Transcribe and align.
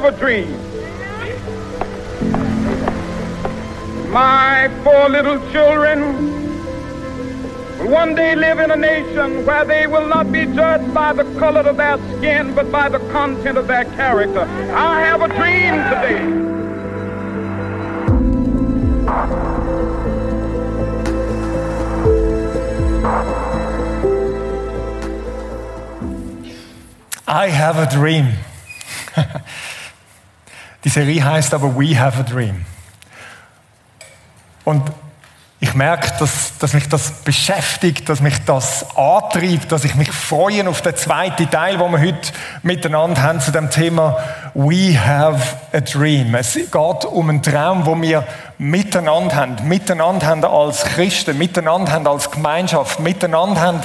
have 0.00 0.14
a 0.14 0.16
dream. 0.16 0.48
My 4.12 4.70
four 4.84 5.08
little 5.08 5.40
children 5.50 5.98
will 7.78 7.90
one 7.90 8.14
day 8.14 8.36
live 8.36 8.60
in 8.60 8.70
a 8.70 8.76
nation 8.76 9.44
where 9.44 9.64
they 9.64 9.88
will 9.88 10.06
not 10.06 10.30
be 10.30 10.46
judged 10.46 10.94
by 10.94 11.12
the 11.12 11.24
color 11.40 11.62
of 11.62 11.76
their 11.78 11.98
skin, 12.16 12.54
but 12.54 12.70
by 12.70 12.88
the 12.88 13.00
content 13.10 13.58
of 13.58 13.66
their 13.66 13.86
character. 13.96 14.42
I 14.72 15.00
have 15.00 15.22
a 15.22 15.28
dream 15.28 15.74
today. 15.90 16.44
I 27.26 27.48
have 27.48 27.76
a 27.78 27.90
dream. 27.90 28.28
Die 30.84 30.88
Serie 30.88 31.24
heißt 31.24 31.54
aber 31.54 31.76
We 31.78 31.98
have 31.98 32.18
a 32.18 32.22
dream. 32.22 32.64
Und 34.64 34.82
ich 35.60 35.74
merke, 35.74 36.12
dass, 36.20 36.56
dass 36.58 36.72
mich 36.72 36.88
das 36.88 37.10
beschäftigt, 37.24 38.08
dass 38.08 38.20
mich 38.20 38.44
das 38.44 38.86
antreibt, 38.96 39.72
dass 39.72 39.82
ich 39.82 39.96
mich 39.96 40.12
freue 40.12 40.68
auf 40.68 40.82
den 40.82 40.94
zweiten 40.94 41.50
Teil, 41.50 41.80
wo 41.80 41.88
wir 41.88 41.98
heute 41.98 42.32
miteinander 42.62 43.20
haben 43.22 43.40
zu 43.40 43.50
dem 43.50 43.68
Thema 43.68 44.18
We 44.54 44.96
have 44.96 45.56
a 45.72 45.80
dream. 45.80 46.32
Es 46.36 46.54
geht 46.54 46.72
um 47.06 47.28
einen 47.28 47.42
Traum, 47.42 47.86
wo 47.86 48.00
wir 48.00 48.24
miteinander 48.58 49.34
haben, 49.34 49.56
miteinander 49.66 50.26
haben 50.28 50.44
als 50.44 50.84
Christen, 50.84 51.36
miteinander 51.36 51.90
haben 51.90 52.06
als 52.06 52.30
Gemeinschaft, 52.30 53.00
miteinander 53.00 53.60
haben 53.60 53.80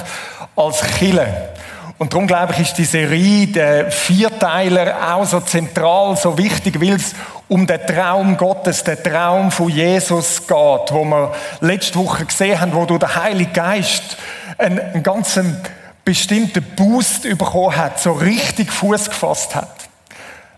als 0.54 0.80
Kille. 0.82 1.53
Und 1.96 2.12
darum 2.12 2.26
glaube 2.26 2.52
ich, 2.54 2.60
ist 2.60 2.78
die 2.78 2.84
Serie, 2.84 3.46
der 3.46 3.90
Vierteiler, 3.90 5.14
auch 5.14 5.24
so 5.24 5.40
zentral, 5.40 6.16
so 6.16 6.36
wichtig, 6.36 6.80
weil 6.80 6.94
es 6.94 7.14
um 7.48 7.66
den 7.66 7.86
Traum 7.86 8.36
Gottes, 8.36 8.82
den 8.82 9.00
Traum 9.00 9.52
von 9.52 9.68
Jesus 9.68 10.40
geht, 10.46 10.90
wo 10.90 11.04
wir 11.04 11.32
letzte 11.60 11.98
Woche 11.98 12.24
gesehen 12.24 12.60
haben, 12.60 12.74
wo 12.74 12.84
du 12.84 12.98
der 12.98 13.14
Heilige 13.14 13.52
Geist 13.52 14.16
einen, 14.58 14.80
einen 14.80 15.02
ganzen 15.04 15.60
bestimmten 16.04 16.62
Boost 16.76 17.22
bekommen 17.22 17.76
hat, 17.76 18.00
so 18.00 18.12
richtig 18.12 18.72
Fuß 18.72 19.10
gefasst 19.10 19.54
hat. 19.54 19.70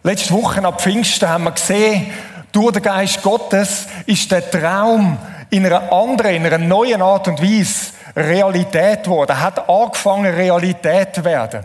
Letzte 0.02 0.32
Woche 0.32 0.64
ab 0.64 0.80
Pfingsten 0.80 1.28
haben 1.28 1.44
wir 1.44 1.52
gesehen, 1.52 2.06
durch 2.50 2.72
den 2.72 2.82
Geist 2.82 3.22
Gottes 3.22 3.86
ist 4.06 4.30
der 4.30 4.50
Traum 4.50 5.18
in 5.50 5.66
einer 5.66 5.92
anderen, 5.92 6.34
in 6.34 6.46
einer 6.46 6.58
neuen 6.58 7.02
Art 7.02 7.28
und 7.28 7.40
Weise 7.42 7.92
Realität 8.16 9.04
geworden. 9.04 9.40
Hat 9.40 9.68
angefangen, 9.68 10.34
Realität 10.34 11.14
zu 11.14 11.24
werden. 11.24 11.64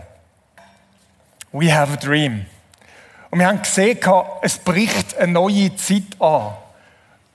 We 1.52 1.74
have 1.74 1.92
a 1.92 1.96
dream. 1.96 2.46
Und 3.30 3.38
wir 3.38 3.46
haben 3.46 3.62
gesehen, 3.62 3.98
es 4.42 4.58
bricht 4.58 5.16
eine 5.16 5.32
neue 5.32 5.74
Zeit 5.76 6.20
an. 6.20 6.52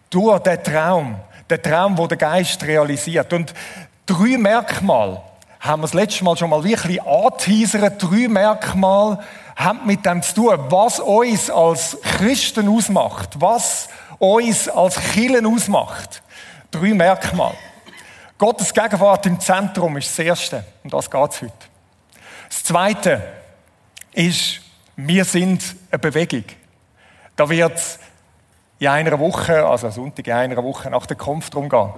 Durch 0.09 0.39
den 0.39 0.63
Traum. 0.63 1.15
Den 1.49 1.61
Traum, 1.61 1.97
wo 1.97 2.07
der 2.07 2.17
Geist 2.17 2.63
realisiert. 2.63 3.33
Und 3.33 3.53
drei 4.05 4.37
Merkmale 4.37 5.21
haben 5.59 5.81
wir 5.81 5.87
das 5.87 5.93
letzte 5.93 6.23
Mal 6.23 6.37
schon 6.37 6.49
mal 6.49 6.63
wirklich 6.63 7.01
angeteasert. 7.01 8.01
Drei 8.01 8.27
Merkmale 8.27 9.19
haben 9.55 9.85
mit 9.85 10.05
dem 10.05 10.21
zu 10.21 10.35
tun, 10.35 10.57
was 10.69 10.99
uns 10.99 11.49
als 11.49 11.97
Christen 12.01 12.69
ausmacht. 12.69 13.29
Was 13.39 13.89
uns 14.19 14.69
als 14.69 14.99
Kirchen 14.99 15.45
ausmacht. 15.45 16.21
Drei 16.71 16.93
Merkmale. 16.93 17.55
Gottes 18.37 18.73
Gegenwart 18.73 19.25
im 19.25 19.39
Zentrum 19.39 19.97
ist 19.97 20.09
das 20.09 20.19
Erste. 20.19 20.63
Und 20.83 20.93
das 20.93 21.09
geht 21.09 21.31
es 21.31 21.41
heute. 21.41 21.53
Das 22.49 22.63
Zweite 22.63 23.23
ist, 24.13 24.59
wir 24.95 25.25
sind 25.25 25.63
eine 25.89 25.99
Bewegung. 25.99 26.43
Da 27.35 27.49
wird 27.49 27.75
es 27.77 27.99
in 28.79 28.87
einer 28.87 29.17
Woche, 29.19 29.65
also 29.65 29.89
Sonntag 29.89 30.27
in 30.27 30.33
einer 30.33 30.63
Woche 30.63 30.89
nach 30.89 31.05
der 31.05 31.17
Kampf 31.17 31.49
drum 31.49 31.69
gehen. 31.69 31.89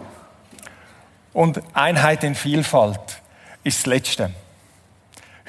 Und 1.33 1.61
Einheit 1.73 2.23
in 2.23 2.35
Vielfalt 2.35 3.21
ist 3.63 3.79
das 3.79 3.85
Letzte. 3.85 4.31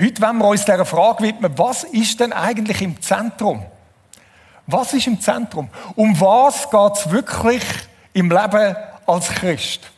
Heute 0.00 0.22
wollen 0.22 0.38
wir 0.38 0.48
uns 0.48 0.64
dieser 0.64 0.86
Frage 0.86 1.24
widmen, 1.24 1.56
was 1.58 1.84
ist 1.84 2.20
denn 2.20 2.32
eigentlich 2.32 2.80
im 2.82 3.00
Zentrum? 3.02 3.64
Was 4.66 4.92
ist 4.94 5.06
im 5.06 5.20
Zentrum? 5.20 5.68
Um 5.94 6.18
was 6.20 6.70
geht 6.70 6.92
es 6.94 7.10
wirklich 7.10 7.62
im 8.12 8.30
Leben 8.30 8.76
als 9.10 9.28
Christ? 9.28 9.90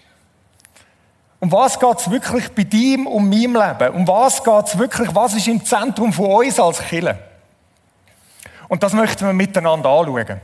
Um 1.42 1.50
was 1.50 1.78
geht 1.78 1.98
es 1.98 2.08
wirklich 2.08 2.48
bei 2.52 2.62
dir 2.62 3.04
und 3.04 3.28
meinem 3.28 3.56
Leben? 3.56 3.94
Um 3.94 4.06
was 4.06 4.44
geht 4.44 4.66
es 4.66 4.78
wirklich? 4.78 5.12
Was 5.12 5.34
ist 5.34 5.48
im 5.48 5.64
Zentrum 5.64 6.12
von 6.12 6.26
uns 6.26 6.60
als 6.60 6.78
Killer? 6.78 7.18
Und 8.68 8.82
das 8.82 8.92
möchten 8.92 9.26
wir 9.26 9.32
miteinander 9.32 9.88
anschauen. 9.88 10.40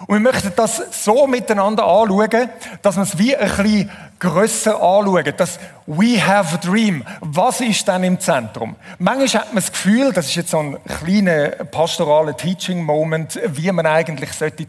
Und 0.00 0.08
wir 0.08 0.20
möchten 0.20 0.52
das 0.56 0.82
so 1.04 1.26
miteinander 1.26 1.84
anschauen, 1.86 2.50
dass 2.82 2.96
wir 2.96 3.02
es 3.02 3.18
wie 3.18 3.36
ein 3.36 3.48
bisschen 3.48 3.90
grösser 4.18 4.74
anschauen. 4.82 5.32
Das 5.36 5.58
We 5.86 6.18
have 6.26 6.54
a 6.54 6.58
dream. 6.58 7.04
Was 7.20 7.60
ist 7.60 7.86
denn 7.88 8.04
im 8.04 8.20
Zentrum? 8.20 8.76
Manchmal 8.98 9.42
hat 9.42 9.54
man 9.54 9.62
das 9.62 9.70
Gefühl, 9.70 10.12
das 10.12 10.26
ist 10.26 10.34
jetzt 10.34 10.50
so 10.50 10.58
ein 10.58 10.78
kleiner 10.98 11.48
pastoraler 11.66 12.36
Teaching-Moment, 12.36 13.38
wie 13.48 13.70
man 13.70 13.86
eigentlich 13.86 14.32
sollte 14.32 14.66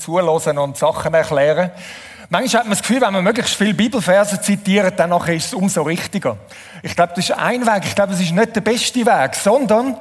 und 0.59 0.77
Sachen 0.77 1.13
erklären 1.13 1.71
sollte. 1.71 1.83
Manchmal 2.29 2.59
hat 2.59 2.67
man 2.67 2.77
das 2.77 2.81
Gefühl, 2.81 2.99
wenn 2.99 3.13
man 3.13 3.23
möglichst 3.23 3.55
viele 3.55 3.73
Bibelverse 3.73 4.41
zitiert, 4.41 4.99
dann 4.99 5.13
ist 5.13 5.45
es 5.45 5.53
umso 5.53 5.83
richtiger. 5.83 6.35
Ich 6.83 6.93
glaube, 6.93 7.13
das 7.15 7.29
ist 7.29 7.37
ein 7.37 7.65
Weg. 7.65 7.83
Ich 7.85 7.95
glaube, 7.95 8.13
es 8.13 8.19
ist 8.19 8.33
nicht 8.33 8.53
der 8.53 8.61
beste 8.61 9.05
Weg, 9.05 9.33
sondern 9.35 9.95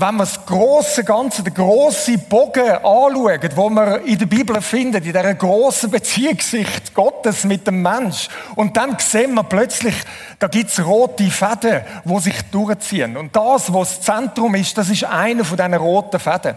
wenn 0.00 0.14
man 0.14 0.18
das 0.20 0.46
große 0.46 1.04
Ganze, 1.04 1.42
den 1.42 1.52
grossen 1.52 2.20
Bogen 2.26 2.70
anschaut, 2.70 3.56
wo 3.56 3.68
man 3.68 4.02
in 4.04 4.16
der 4.16 4.26
Bibel 4.26 4.62
findet, 4.62 5.04
in 5.04 5.12
dieser 5.12 5.34
grossen 5.34 5.90
Beziehungssicht 5.90 6.94
Gottes 6.94 7.44
mit 7.44 7.66
dem 7.66 7.82
Mensch, 7.82 8.28
und 8.54 8.76
dann 8.76 8.96
sehen 8.98 9.34
wir 9.34 9.42
plötzlich, 9.42 9.94
da 10.38 10.46
gibt's 10.46 10.82
rote 10.82 11.30
Fäden, 11.30 11.82
wo 12.04 12.18
sich 12.18 12.40
durchziehen. 12.50 13.16
Und 13.16 13.36
das, 13.36 13.74
was 13.74 13.96
das 13.96 14.00
Zentrum 14.02 14.54
ist, 14.54 14.78
das 14.78 14.88
ist 14.88 15.04
einer 15.04 15.44
von 15.44 15.58
diesen 15.58 15.74
roten 15.74 16.20
Fäden. 16.20 16.54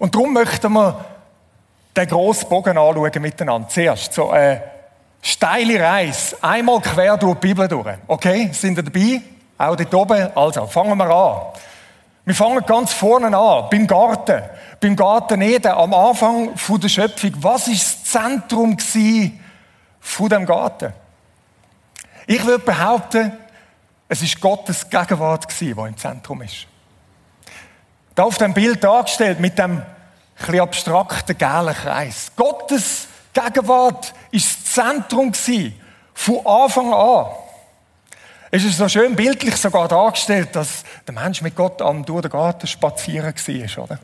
Und 0.00 0.14
darum 0.14 0.32
möchten 0.34 0.72
wir 0.72 1.13
den 1.96 2.08
grossen 2.08 2.48
Bogen 2.48 2.76
anschauen 2.76 3.22
miteinander. 3.22 3.68
Zuerst 3.68 4.12
so 4.12 4.30
eine 4.30 4.62
steile 5.22 5.80
Reise, 5.80 6.36
einmal 6.42 6.80
quer 6.80 7.16
durch 7.16 7.38
die 7.38 7.48
Bibel 7.48 7.68
durch. 7.68 7.96
Okay, 8.06 8.50
sind 8.52 8.78
ihr 8.78 8.82
dabei? 8.82 9.22
Auch 9.56 9.76
dort 9.76 9.94
oben? 9.94 10.28
Also, 10.36 10.66
fangen 10.66 10.98
wir 10.98 11.08
an. 11.08 11.42
Wir 12.24 12.34
fangen 12.34 12.64
ganz 12.66 12.92
vorne 12.92 13.36
an, 13.36 13.68
beim 13.70 13.86
Garten. 13.86 14.42
Beim 14.80 14.96
Garten 14.96 15.40
Eden, 15.42 15.72
am 15.72 15.94
Anfang 15.94 16.50
der 16.54 16.88
Schöpfung. 16.88 17.32
Was 17.36 17.68
ist 17.68 17.82
das 17.82 18.04
Zentrum 18.04 18.76
von 20.00 20.28
dem 20.28 20.46
Garten? 20.46 20.92
Ich 22.26 22.44
würde 22.44 22.64
behaupten, 22.64 23.32
es 24.08 24.22
ist 24.22 24.40
Gottes 24.40 24.88
Gegenwart 24.88 25.46
die 25.60 25.70
im 25.70 25.96
Zentrum 25.96 26.42
ist. 26.42 26.66
Da 28.14 28.24
auf 28.24 28.38
dem 28.38 28.54
Bild 28.54 28.82
dargestellt 28.82 29.40
mit 29.40 29.58
dem 29.58 29.82
bisschen 30.36 30.60
abstrakten 30.60 31.38
gelben 31.38 31.74
Kreis. 31.74 32.32
Gottes 32.36 33.08
Gegenwart 33.32 34.14
ist 34.30 34.58
das 34.64 34.74
Zentrum 34.74 35.32
von 36.14 36.46
Anfang 36.46 36.92
an. 36.92 37.26
Es 38.50 38.62
ist 38.62 38.78
so 38.78 38.88
schön 38.88 39.16
bildlich 39.16 39.56
sogar 39.56 39.88
dargestellt, 39.88 40.54
dass 40.54 40.84
der 41.06 41.14
Mensch 41.14 41.42
mit 41.42 41.56
Gott 41.56 41.82
am 41.82 42.04
durch 42.04 42.22
den 42.22 42.30
Garten 42.30 42.66
spazieren 42.68 43.34
war, 43.34 43.84
oder? 43.84 43.98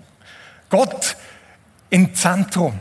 Gott 0.68 1.16
im 1.88 2.14
Zentrum. 2.14 2.78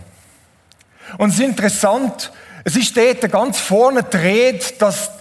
Und 1.18 1.30
es 1.30 1.36
ist 1.36 1.46
interessant, 1.46 2.32
es 2.64 2.76
ist 2.76 2.98
dort 2.98 3.32
ganz 3.32 3.60
vorne 3.60 4.04
dreht, 4.04 4.82
dass 4.82 5.12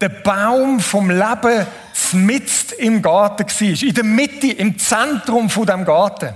der 0.00 0.08
Baum 0.08 0.80
vom 0.80 1.10
Leben 1.10 1.66
mitten 2.12 2.74
im 2.78 3.02
Garten 3.02 3.46
war. 3.46 3.82
In 3.88 3.94
der 3.94 4.04
Mitte, 4.04 4.52
im 4.52 4.78
Zentrum 4.78 5.48
von 5.48 5.66
dem 5.66 5.84
Garten. 5.84 6.34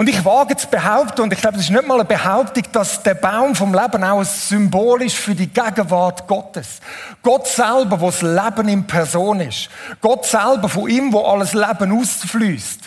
Und 0.00 0.08
ich 0.08 0.24
wage 0.24 0.56
zu 0.56 0.66
behaupten, 0.66 1.20
und 1.20 1.32
ich 1.34 1.42
glaube, 1.42 1.58
es 1.58 1.64
ist 1.64 1.70
nicht 1.70 1.86
mal 1.86 1.96
eine 1.96 2.06
Behauptung, 2.06 2.62
dass 2.72 3.02
der 3.02 3.12
Baum 3.12 3.54
vom 3.54 3.74
Leben 3.74 4.02
auch 4.02 4.20
ein 4.20 4.24
Symbol 4.24 5.02
ist 5.02 5.16
für 5.16 5.34
die 5.34 5.48
Gegenwart 5.48 6.26
Gottes. 6.26 6.80
Gott 7.22 7.46
selber, 7.46 8.00
wo 8.00 8.06
das 8.06 8.22
Leben 8.22 8.68
in 8.68 8.86
Person 8.86 9.40
ist. 9.40 9.68
Gott 10.00 10.24
selber, 10.24 10.70
von 10.70 10.88
ihm, 10.88 11.12
wo 11.12 11.22
alles 11.26 11.52
Leben 11.52 12.00
ausfließt. 12.00 12.80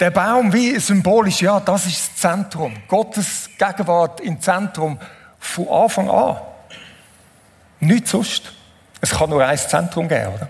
Der 0.00 0.10
Baum 0.10 0.52
wie 0.52 0.76
symbolisch, 0.80 1.42
ja, 1.42 1.60
das 1.60 1.86
ist 1.86 2.10
das 2.10 2.16
Zentrum. 2.16 2.74
Gottes 2.88 3.48
Gegenwart 3.56 4.18
im 4.18 4.40
Zentrum 4.40 4.98
von 5.38 5.68
Anfang 5.68 6.10
an. 6.10 6.38
Nichts 7.78 8.10
sonst. 8.10 8.52
Es 9.00 9.10
kann 9.10 9.30
nur 9.30 9.46
ein 9.46 9.56
Zentrum 9.56 10.08
geben, 10.08 10.34
oder? 10.34 10.48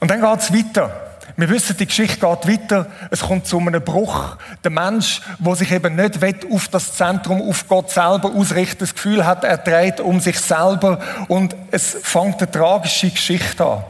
Und 0.00 0.10
dann 0.10 0.22
geht 0.22 0.40
es 0.40 0.50
weiter. 0.50 1.09
Wir 1.40 1.48
wissen, 1.48 1.74
die 1.74 1.86
Geschichte 1.86 2.20
geht 2.20 2.46
weiter. 2.46 2.86
Es 3.10 3.20
kommt 3.20 3.46
zu 3.46 3.58
einem 3.58 3.82
Bruch. 3.82 4.36
Der 4.62 4.70
Mensch, 4.70 5.22
der 5.38 5.56
sich 5.56 5.72
eben 5.72 5.96
nicht 5.96 6.18
auf 6.52 6.68
das 6.68 6.94
Zentrum, 6.96 7.40
auf 7.40 7.66
Gott 7.66 7.88
selber 7.90 8.30
ausrichtet, 8.34 8.82
das 8.82 8.94
Gefühl 8.94 9.24
hat, 9.24 9.42
er 9.42 9.56
dreht 9.56 10.00
um 10.00 10.20
sich 10.20 10.38
selber 10.38 11.00
und 11.28 11.56
es 11.70 11.96
fängt 12.02 12.42
eine 12.42 12.50
tragische 12.50 13.08
Geschichte 13.08 13.64
an. 13.64 13.84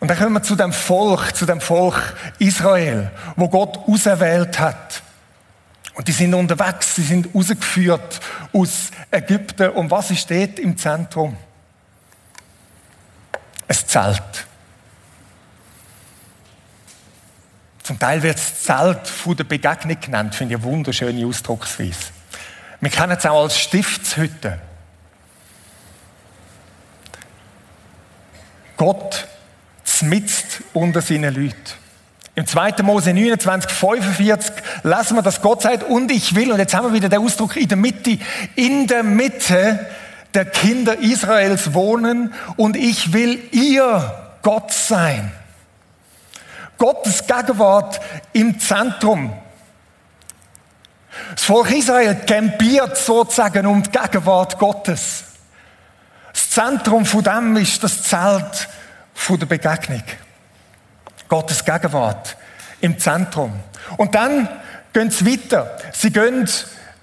Und 0.00 0.08
dann 0.08 0.18
kommen 0.18 0.34
wir 0.34 0.42
zu 0.42 0.54
dem 0.54 0.74
Volk, 0.74 1.34
zu 1.34 1.46
dem 1.46 1.62
Volk 1.62 2.14
Israel, 2.38 3.10
wo 3.36 3.48
Gott 3.48 3.78
auserwählt 3.88 4.58
hat. 4.58 5.02
Und 5.94 6.08
die 6.08 6.12
sind 6.12 6.34
unterwegs, 6.34 6.94
sie 6.94 7.04
sind 7.04 7.34
rausgeführt 7.34 8.20
aus 8.52 8.90
Ägypten. 9.10 9.70
Und 9.70 9.90
was 9.90 10.10
ist 10.10 10.30
dort 10.30 10.58
im 10.58 10.76
Zentrum? 10.76 11.38
Ein 13.66 13.76
Zelt. 13.86 14.46
Zum 17.88 17.98
Teil 17.98 18.22
wird 18.22 18.36
das 18.36 18.64
Zelt 18.64 19.08
von 19.08 19.34
der 19.34 19.44
Begegnung 19.44 19.98
genannt, 19.98 20.34
finde 20.34 20.54
ich 20.54 20.60
eine 20.60 20.70
wunderschöne 20.70 21.24
Ausdrucksweise. 21.24 22.12
Wir 22.82 22.90
kennen 22.90 23.16
es 23.16 23.24
auch 23.24 23.44
als 23.44 23.58
Stiftshütte. 23.58 24.58
Gott 28.76 29.26
zmitzt 29.84 30.64
unter 30.74 31.00
seinen 31.00 31.34
Leuten. 31.34 31.56
Im 32.34 32.46
2. 32.46 32.82
Mose 32.82 33.14
29, 33.14 33.70
45 33.70 34.52
lesen 34.82 35.16
wir, 35.16 35.22
dass 35.22 35.40
Gott 35.40 35.62
sagt, 35.62 35.84
und 35.84 36.12
ich 36.12 36.34
will, 36.34 36.52
und 36.52 36.58
jetzt 36.58 36.74
haben 36.74 36.88
wir 36.88 36.92
wieder 36.92 37.08
den 37.08 37.24
Ausdruck 37.24 37.56
in 37.56 37.68
der 37.68 37.78
Mitte, 37.78 38.18
in 38.54 38.86
der 38.86 39.02
Mitte 39.02 39.86
der 40.34 40.44
Kinder 40.44 40.98
Israels 40.98 41.72
wohnen 41.72 42.34
und 42.58 42.76
ich 42.76 43.14
will 43.14 43.40
ihr 43.50 44.36
Gott 44.42 44.74
sein. 44.74 45.32
Gottes 46.78 47.26
Gegenwart 47.26 48.00
im 48.32 48.58
Zentrum. 48.58 49.32
Das 51.34 51.44
Volk 51.44 51.70
Israel 51.72 52.14
campiert 52.14 52.96
sozusagen 52.96 53.66
um 53.66 53.82
die 53.82 53.90
Gegenwart 53.90 54.58
Gottes. 54.58 55.24
Das 56.32 56.50
Zentrum 56.50 57.04
von 57.04 57.24
dem 57.24 57.56
ist 57.56 57.82
das 57.82 58.02
Zelt 58.04 58.68
der 59.28 59.46
Begegnung. 59.46 60.02
Gottes 61.28 61.64
Gegenwart 61.64 62.36
im 62.80 62.98
Zentrum. 62.98 63.52
Und 63.96 64.14
dann 64.14 64.48
gehen 64.92 65.10
sie 65.10 65.26
weiter. 65.26 65.76
Sie 65.92 66.10
gehen 66.10 66.48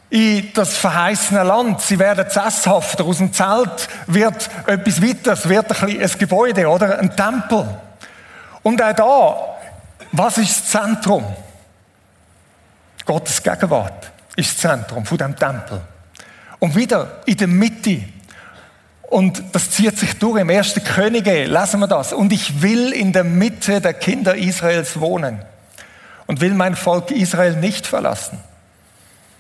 in 0.10 0.54
das 0.54 0.78
verheißene 0.78 1.44
Land. 1.44 1.82
Sie 1.82 2.00
werden 2.00 2.30
sesshafter. 2.30 3.04
Aus 3.04 3.18
dem 3.18 3.34
Zelt 3.34 3.90
wird 4.08 4.50
etwas 4.66 5.02
weiter. 5.02 5.34
Es 5.34 5.50
wird 5.50 5.84
ein, 5.84 6.02
ein 6.02 6.18
Gebäude 6.18 6.68
oder 6.68 6.98
ein 7.00 7.16
Tempel. 7.16 7.68
Und 8.64 8.82
auch 8.82 8.94
da, 8.94 9.45
was 10.18 10.38
ist 10.38 10.62
das 10.62 10.70
Zentrum? 10.72 11.26
Gottes 13.06 13.42
Gegenwart 13.42 14.12
ist 14.36 14.52
das 14.52 14.58
Zentrum 14.58 15.06
von 15.06 15.18
dem 15.18 15.36
Tempel. 15.36 15.82
Und 16.60 16.76
wieder 16.76 17.22
in 17.26 17.38
der 17.38 17.48
Mitte 17.48 18.04
und 19.16 19.44
das 19.54 19.72
zieht 19.72 19.98
sich 19.98 20.18
durch. 20.18 20.42
Im 20.42 20.50
ersten 20.50 20.84
Könige 20.84 21.46
lesen 21.46 21.80
wir 21.80 21.88
das. 21.88 22.12
Und 22.12 22.34
ich 22.34 22.62
will 22.62 22.92
in 22.92 23.14
der 23.14 23.24
Mitte 23.24 23.80
der 23.80 23.94
Kinder 23.94 24.36
Israels 24.36 25.00
wohnen 25.00 25.40
und 26.26 26.42
will 26.42 26.54
mein 26.54 26.76
Volk 26.76 27.12
Israel 27.12 27.56
nicht 27.56 27.86
verlassen. 27.86 28.40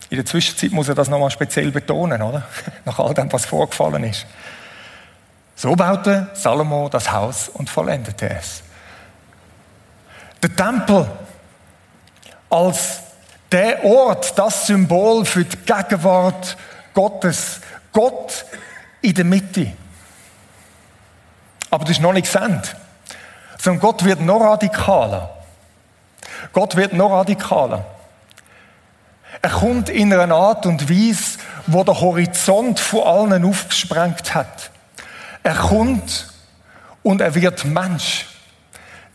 In 0.09 0.17
der 0.17 0.25
Zwischenzeit 0.25 0.71
muss 0.71 0.87
er 0.87 0.95
das 0.95 1.09
nochmal 1.09 1.31
speziell 1.31 1.71
betonen, 1.71 2.21
oder? 2.21 2.43
Nach 2.85 2.99
all 2.99 3.13
dem, 3.13 3.31
was 3.33 3.45
vorgefallen 3.45 4.03
ist. 4.03 4.25
So 5.55 5.75
baute 5.75 6.29
Salomo 6.33 6.89
das 6.89 7.11
Haus 7.11 7.49
und 7.49 7.69
vollendete 7.69 8.29
es. 8.29 8.61
Der 10.45 10.55
Tempel 10.55 11.09
als 12.51 12.99
der 13.51 13.83
Ort, 13.83 14.37
das 14.37 14.67
Symbol 14.67 15.25
für 15.25 15.43
die 15.43 15.57
Gegenwart 15.57 16.55
Gottes. 16.93 17.61
Gott 17.91 18.45
in 19.01 19.15
der 19.15 19.25
Mitte. 19.25 19.71
Aber 21.71 21.83
das 21.83 21.97
ist 21.97 22.01
noch 22.03 22.13
nicht 22.13 22.31
gesendet. 22.31 22.75
Sondern 23.57 23.81
Gott 23.81 24.05
wird 24.05 24.21
noch 24.21 24.39
radikaler. 24.39 25.35
Gott 26.53 26.75
wird 26.75 26.93
noch 26.93 27.09
radikaler. 27.09 27.83
Er 29.41 29.49
kommt 29.49 29.89
in 29.89 30.13
einer 30.13 30.35
Art 30.35 30.67
und 30.67 30.87
Weise, 30.87 31.39
wo 31.65 31.83
der 31.83 31.99
Horizont 31.99 32.79
von 32.79 33.01
allen 33.01 33.45
aufgesprengt 33.45 34.35
hat. 34.35 34.69
Er 35.41 35.55
kommt 35.55 36.31
und 37.01 37.19
er 37.21 37.33
wird 37.33 37.65
Mensch. 37.65 38.27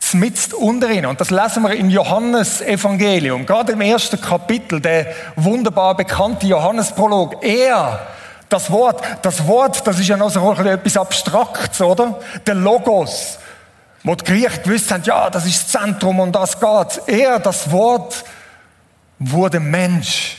Zmitzt 0.00 0.54
unter 0.54 0.90
ihnen. 0.90 1.06
Und 1.06 1.20
das 1.20 1.30
lesen 1.30 1.62
wir 1.62 1.74
im 1.74 1.88
Johannes-Evangelium. 1.90 3.46
Gerade 3.46 3.72
im 3.72 3.80
ersten 3.80 4.20
Kapitel, 4.20 4.80
der 4.80 5.14
wunderbar 5.36 5.96
bekannte 5.96 6.46
Johannes-Prolog. 6.46 7.44
Er 7.44 8.00
das 8.50 8.70
Wort, 8.70 9.02
das 9.22 9.46
Wort, 9.46 9.86
das 9.86 10.00
ist 10.00 10.08
ja 10.08 10.16
noch 10.16 10.30
so 10.30 10.52
etwas 10.52 10.96
Abstraktes, 10.96 11.80
oder? 11.80 12.18
Der 12.44 12.56
Logos, 12.56 13.38
wo 14.02 14.14
die 14.16 14.24
Griechen 14.24 14.62
gewusst 14.64 14.90
haben, 14.90 15.04
ja, 15.04 15.30
das 15.30 15.46
ist 15.46 15.72
das 15.72 15.82
Zentrum 15.82 16.18
und 16.18 16.32
das 16.32 16.58
geht. 16.58 17.02
Er, 17.06 17.38
das 17.38 17.70
Wort, 17.70 18.24
wurde 19.20 19.60
Mensch 19.60 20.38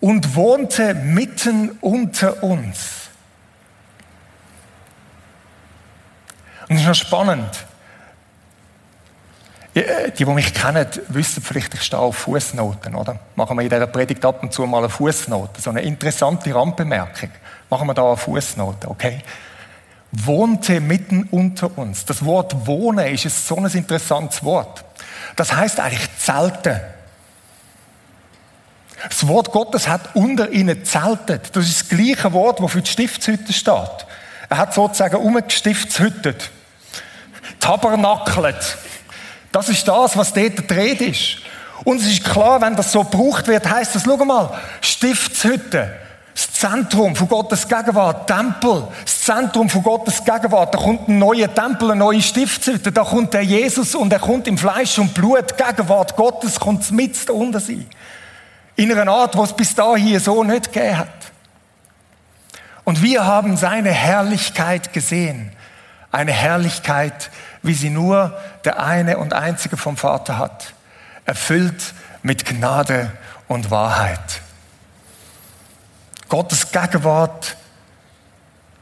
und 0.00 0.36
wohnte 0.36 0.94
mitten 0.94 1.76
unter 1.80 2.42
uns. 2.42 3.08
Und 6.68 6.76
das 6.76 6.80
ist 6.82 6.86
noch 6.86 6.94
spannend. 6.94 7.50
Äh, 9.74 10.12
die, 10.12 10.24
die 10.24 10.30
mich 10.30 10.54
kennen, 10.54 10.86
wissen 11.08 11.42
vielleicht, 11.42 11.74
ich 11.74 11.82
stehe 11.82 12.00
auf 12.00 12.16
Fußnoten, 12.16 12.94
oder? 12.94 13.18
Machen 13.34 13.56
wir 13.56 13.62
in 13.62 13.68
dieser 13.68 13.88
Predigt 13.88 14.24
ab 14.24 14.42
und 14.42 14.52
zu 14.52 14.64
mal 14.66 14.78
eine 14.78 14.88
Fußnote. 14.88 15.60
So 15.60 15.70
eine 15.70 15.82
interessante 15.82 16.54
Randbemerkung. 16.54 17.30
Machen 17.70 17.88
wir 17.88 17.94
da 17.94 18.06
eine 18.06 18.16
Fußnote, 18.16 18.88
okay? 18.88 19.22
Wohnte 20.12 20.80
mitten 20.80 21.24
unter 21.32 21.76
uns. 21.76 22.04
Das 22.04 22.24
Wort 22.24 22.66
wohnen 22.66 23.06
ist 23.12 23.24
ein 23.24 23.30
so 23.30 23.56
ein 23.56 23.66
interessantes 23.66 24.44
Wort. 24.44 24.84
Das 25.34 25.52
heißt 25.52 25.80
eigentlich 25.80 26.08
zelten. 26.18 26.80
Das 29.08 29.26
Wort 29.26 29.50
Gottes 29.50 29.88
hat 29.88 30.14
unter 30.14 30.50
ihnen 30.50 30.84
zeltet. 30.84 31.54
Das 31.56 31.66
ist 31.66 31.80
das 31.80 31.88
gleiche 31.88 32.32
Wort, 32.32 32.60
das 32.60 32.70
für 32.70 32.80
die 32.80 32.90
Stiftshütte 32.90 33.52
steht. 33.52 34.06
Er 34.48 34.56
hat 34.56 34.72
sozusagen 34.72 35.16
umgestiftshüttet. 35.16 36.50
Tabernakelt. 37.58 38.78
Das 39.54 39.68
ist 39.68 39.86
das, 39.86 40.16
was 40.16 40.32
dort 40.32 40.68
dreht 40.68 41.00
ist. 41.00 41.36
Und 41.84 42.00
es 42.00 42.08
ist 42.08 42.24
klar, 42.24 42.60
wenn 42.60 42.74
das 42.74 42.90
so 42.90 43.04
gebraucht 43.04 43.46
wird, 43.46 43.70
heißt 43.70 43.94
das, 43.94 44.02
schau 44.02 44.16
mal, 44.24 44.50
Stiftshütte, 44.80 45.94
das 46.34 46.52
Zentrum 46.52 47.14
von 47.14 47.28
Gottes 47.28 47.68
Gegenwart, 47.68 48.26
Tempel, 48.26 48.88
das 49.04 49.22
Zentrum 49.22 49.70
von 49.70 49.84
Gottes 49.84 50.24
Gegenwart, 50.24 50.74
da 50.74 50.78
kommt 50.78 51.08
ein 51.08 51.20
neuer 51.20 51.54
Tempel, 51.54 51.92
eine 51.92 52.00
neue 52.00 52.20
Stiftshütte, 52.20 52.90
da 52.90 53.04
kommt 53.04 53.32
der 53.32 53.42
Jesus 53.42 53.94
und 53.94 54.12
er 54.12 54.18
kommt 54.18 54.48
im 54.48 54.58
Fleisch 54.58 54.98
und 54.98 55.14
Blut, 55.14 55.56
Gegenwart 55.56 56.16
Gottes 56.16 56.58
kommt 56.58 56.90
mit 56.90 57.30
unter 57.30 57.60
sie. 57.60 57.86
In 58.74 58.90
einer 58.90 59.12
Art, 59.12 59.38
was 59.38 59.50
es 59.50 59.56
bis 59.56 59.72
dahin 59.72 60.18
so 60.18 60.42
nicht 60.42 60.72
gegeben 60.72 60.98
hat. 60.98 61.08
Und 62.82 63.04
wir 63.04 63.24
haben 63.24 63.56
seine 63.56 63.92
Herrlichkeit 63.92 64.92
gesehen. 64.92 65.52
Eine 66.10 66.32
Herrlichkeit, 66.32 67.30
wie 67.64 67.74
sie 67.74 67.90
nur 67.90 68.38
der 68.64 68.78
eine 68.78 69.18
und 69.18 69.32
einzige 69.32 69.76
vom 69.76 69.96
Vater 69.96 70.38
hat. 70.38 70.74
Erfüllt 71.24 71.94
mit 72.22 72.44
Gnade 72.44 73.10
und 73.48 73.70
Wahrheit. 73.70 74.42
Gottes 76.28 76.70
Gegenwart 76.70 77.56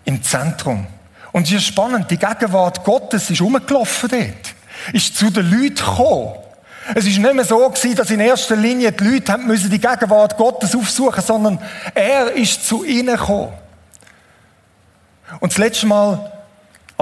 im 0.04 0.22
Zentrum. 0.22 0.86
Und 1.30 1.46
es 1.46 1.52
ist 1.52 1.66
spannend, 1.66 2.10
die 2.10 2.18
Gegenwart 2.18 2.84
Gottes 2.84 3.30
ist 3.30 3.40
rumgelaufen 3.40 4.08
dort. 4.08 4.54
Ist 4.92 5.16
zu 5.16 5.30
den 5.30 5.48
Leuten 5.48 5.76
gekommen. 5.76 6.34
Es 6.94 7.06
ist 7.06 7.18
nicht 7.18 7.34
mehr 7.34 7.44
so 7.44 7.68
gewesen, 7.68 7.94
dass 7.94 8.10
in 8.10 8.18
erster 8.18 8.56
Linie 8.56 8.90
die 8.90 9.04
Leute 9.04 9.32
haben 9.32 9.46
müssen 9.46 9.70
die 9.70 9.78
Gegenwart 9.78 10.36
Gottes 10.36 10.74
aufsuchen, 10.74 11.22
sondern 11.22 11.60
er 11.94 12.32
ist 12.32 12.66
zu 12.66 12.82
ihnen 12.82 13.16
gekommen. 13.16 13.52
Und 15.38 15.52
das 15.52 15.58
letzte 15.58 15.86
Mal 15.86 16.32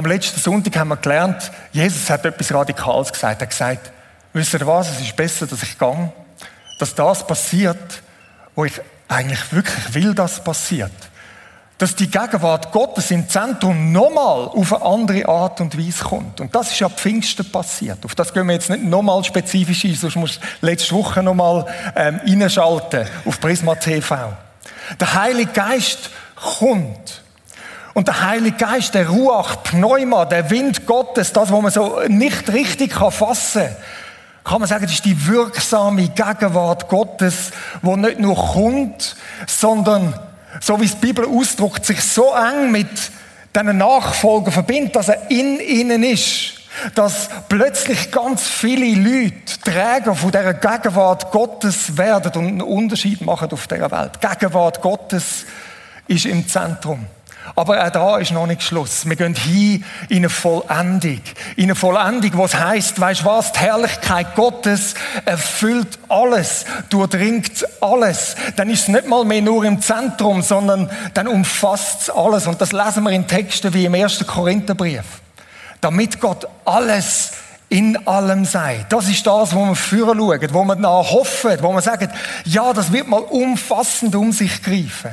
am 0.01 0.07
letzten 0.07 0.41
Sonntag 0.41 0.75
haben 0.79 0.89
wir 0.89 0.97
gelernt, 0.97 1.53
Jesus 1.73 2.09
hat 2.09 2.25
etwas 2.25 2.55
Radikales 2.55 3.13
gesagt. 3.13 3.43
Er 3.43 3.45
hat 3.45 3.51
gesagt, 3.51 3.93
wisst 4.33 4.55
ihr 4.55 4.67
was, 4.67 4.91
es 4.93 5.01
ist 5.03 5.15
besser, 5.15 5.47
dass 5.47 5.63
ich 5.63 5.79
gehe, 5.79 6.13
dass 6.79 6.95
das 6.95 7.27
passiert, 7.27 8.03
wo 8.55 8.65
ich 8.65 8.81
eigentlich 9.09 9.53
wirklich 9.53 9.95
will, 9.95 10.15
dass 10.15 10.43
passiert. 10.43 10.91
Dass 11.77 11.95
die 11.95 12.11
Gegenwart 12.11 12.73
Gottes 12.73 13.11
im 13.11 13.29
Zentrum 13.29 13.93
nochmal 13.93 14.45
auf 14.45 14.73
eine 14.73 14.85
andere 14.87 15.29
Art 15.29 15.61
und 15.61 15.77
Weise 15.77 16.03
kommt. 16.03 16.41
Und 16.41 16.55
das 16.55 16.71
ist 16.71 16.81
ja 16.81 16.89
Pfingsten 16.89 17.53
passiert. 17.53 18.03
Auf 18.03 18.15
das 18.15 18.33
gehen 18.33 18.47
wir 18.47 18.55
jetzt 18.55 18.71
nicht 18.71 18.85
nochmal 18.85 19.23
spezifisch 19.23 19.85
ein, 19.85 19.95
sonst 19.97 20.17
musst 20.17 20.41
du 20.63 20.67
letzte 20.67 20.95
Woche 20.95 21.23
nochmal 21.23 21.67
ähm, 21.95 22.23
reinschalten 22.27 23.07
auf 23.27 23.39
Prisma 23.39 23.75
TV. 23.75 24.33
Der 24.99 25.13
Heilige 25.13 25.53
Geist 25.53 26.09
kommt 26.37 27.21
und 27.95 28.07
der 28.09 28.25
Heilige 28.25 28.57
Geist, 28.57 28.95
der 28.95 29.09
Ruach, 29.09 29.63
Pneuma, 29.63 30.25
der 30.25 30.51
Wind 30.51 30.87
Gottes, 30.87 31.33
das, 31.33 31.51
was 31.51 31.63
man 31.63 31.71
so 31.71 32.01
nicht 32.09 32.53
richtig 32.53 32.93
fassen 32.93 33.63
kann, 33.63 33.77
kann 34.45 34.61
man 34.61 34.69
sagen, 34.69 34.85
das 34.85 34.95
ist 34.95 35.05
die 35.05 35.27
wirksame 35.27 36.09
Gegenwart 36.09 36.89
Gottes, 36.89 37.51
wo 37.83 37.97
nicht 37.97 38.19
nur 38.19 38.37
kommt, 38.37 39.17
sondern, 39.47 40.15
so 40.61 40.81
wie 40.81 40.87
es 40.87 40.99
die 40.99 41.07
Bibel 41.07 41.27
ausdrückt, 41.27 41.85
sich 41.85 42.03
so 42.03 42.33
eng 42.35 42.71
mit 42.71 42.89
diesen 43.55 43.79
Nachfolgern 43.79 44.53
verbindet, 44.53 44.97
dass 44.97 45.09
er 45.09 45.31
in 45.31 45.61
ihnen 45.61 46.03
ist. 46.03 46.61
dass 46.95 47.29
plötzlich 47.49 48.11
ganz 48.11 48.47
viele 48.49 48.95
Leute 48.95 49.61
Träger 49.65 50.15
von 50.15 50.31
dieser 50.31 50.55
Gegenwart 50.55 51.31
Gottes 51.31 51.97
werden 51.97 52.33
und 52.33 52.47
einen 52.47 52.63
Unterschied 52.63 53.21
machen 53.23 53.51
auf 53.53 53.67
dieser 53.67 53.91
Welt. 53.91 54.13
Die 54.23 54.27
Gegenwart 54.27 54.81
Gottes 54.81 55.45
ist 56.07 56.27
im 56.27 56.47
Zentrum. 56.49 57.07
Aber 57.57 57.85
auch 57.85 57.91
da 57.91 58.19
ist 58.19 58.33
noch 58.33 58.47
nicht 58.47 58.63
Schluss. 58.63 59.07
Wir 59.07 59.17
gehen 59.17 59.35
hin 59.35 59.85
in 60.09 60.19
eine 60.19 60.31
Vollendung. 60.31 61.21
In 61.57 61.65
eine 61.65 61.75
Vollendung, 61.75 62.31
was 62.35 62.55
heißt, 62.55 63.01
weißt 63.01 63.25
was? 63.25 63.53
Die 63.53 63.61
Herrlichkeit 63.61 64.35
Gottes 64.35 64.95
erfüllt 65.25 65.99
alles, 66.09 66.65
durchdringt 66.89 67.65
alles. 67.81 68.37
Dann 68.57 68.71
ist 68.71 68.83
es 68.83 68.89
nicht 68.89 69.09
mal 69.09 69.25
mehr 69.25 69.43
nur 69.43 69.65
im 69.65 69.81
Zentrum, 69.81 70.43
sondern 70.43 70.91
dann 71.15 71.29
umfasst 71.29 72.03
es 72.03 72.11
alles. 72.11 72.47
Und 72.47 72.61
das 72.61 72.73
lesen 72.73 73.05
wir 73.05 73.11
in 73.11 73.27
Texten 73.27 73.75
wie 73.75 73.85
im 73.85 73.95
ersten 73.95 74.27
Korintherbrief. 74.27 75.05
Damit 75.81 76.21
Gott 76.21 76.47
alles 76.65 77.33
in 77.69 78.07
allem 78.07 78.45
sei. 78.45 78.85
Das 78.89 79.09
ist 79.09 79.27
das, 79.27 79.55
wo 79.55 79.65
wir 79.65 79.77
führen 79.77 80.19
schauen, 80.19 80.49
wo 80.53 80.65
wir 80.65 80.77
nach 80.77 81.11
hoffen, 81.11 81.57
wo 81.63 81.73
wir 81.73 81.81
sagen, 81.81 82.11
ja, 82.45 82.73
das 82.73 82.93
wird 82.93 83.09
mal 83.09 83.21
umfassend 83.21 84.15
um 84.15 84.33
sich 84.33 84.63
greifen. 84.63 85.13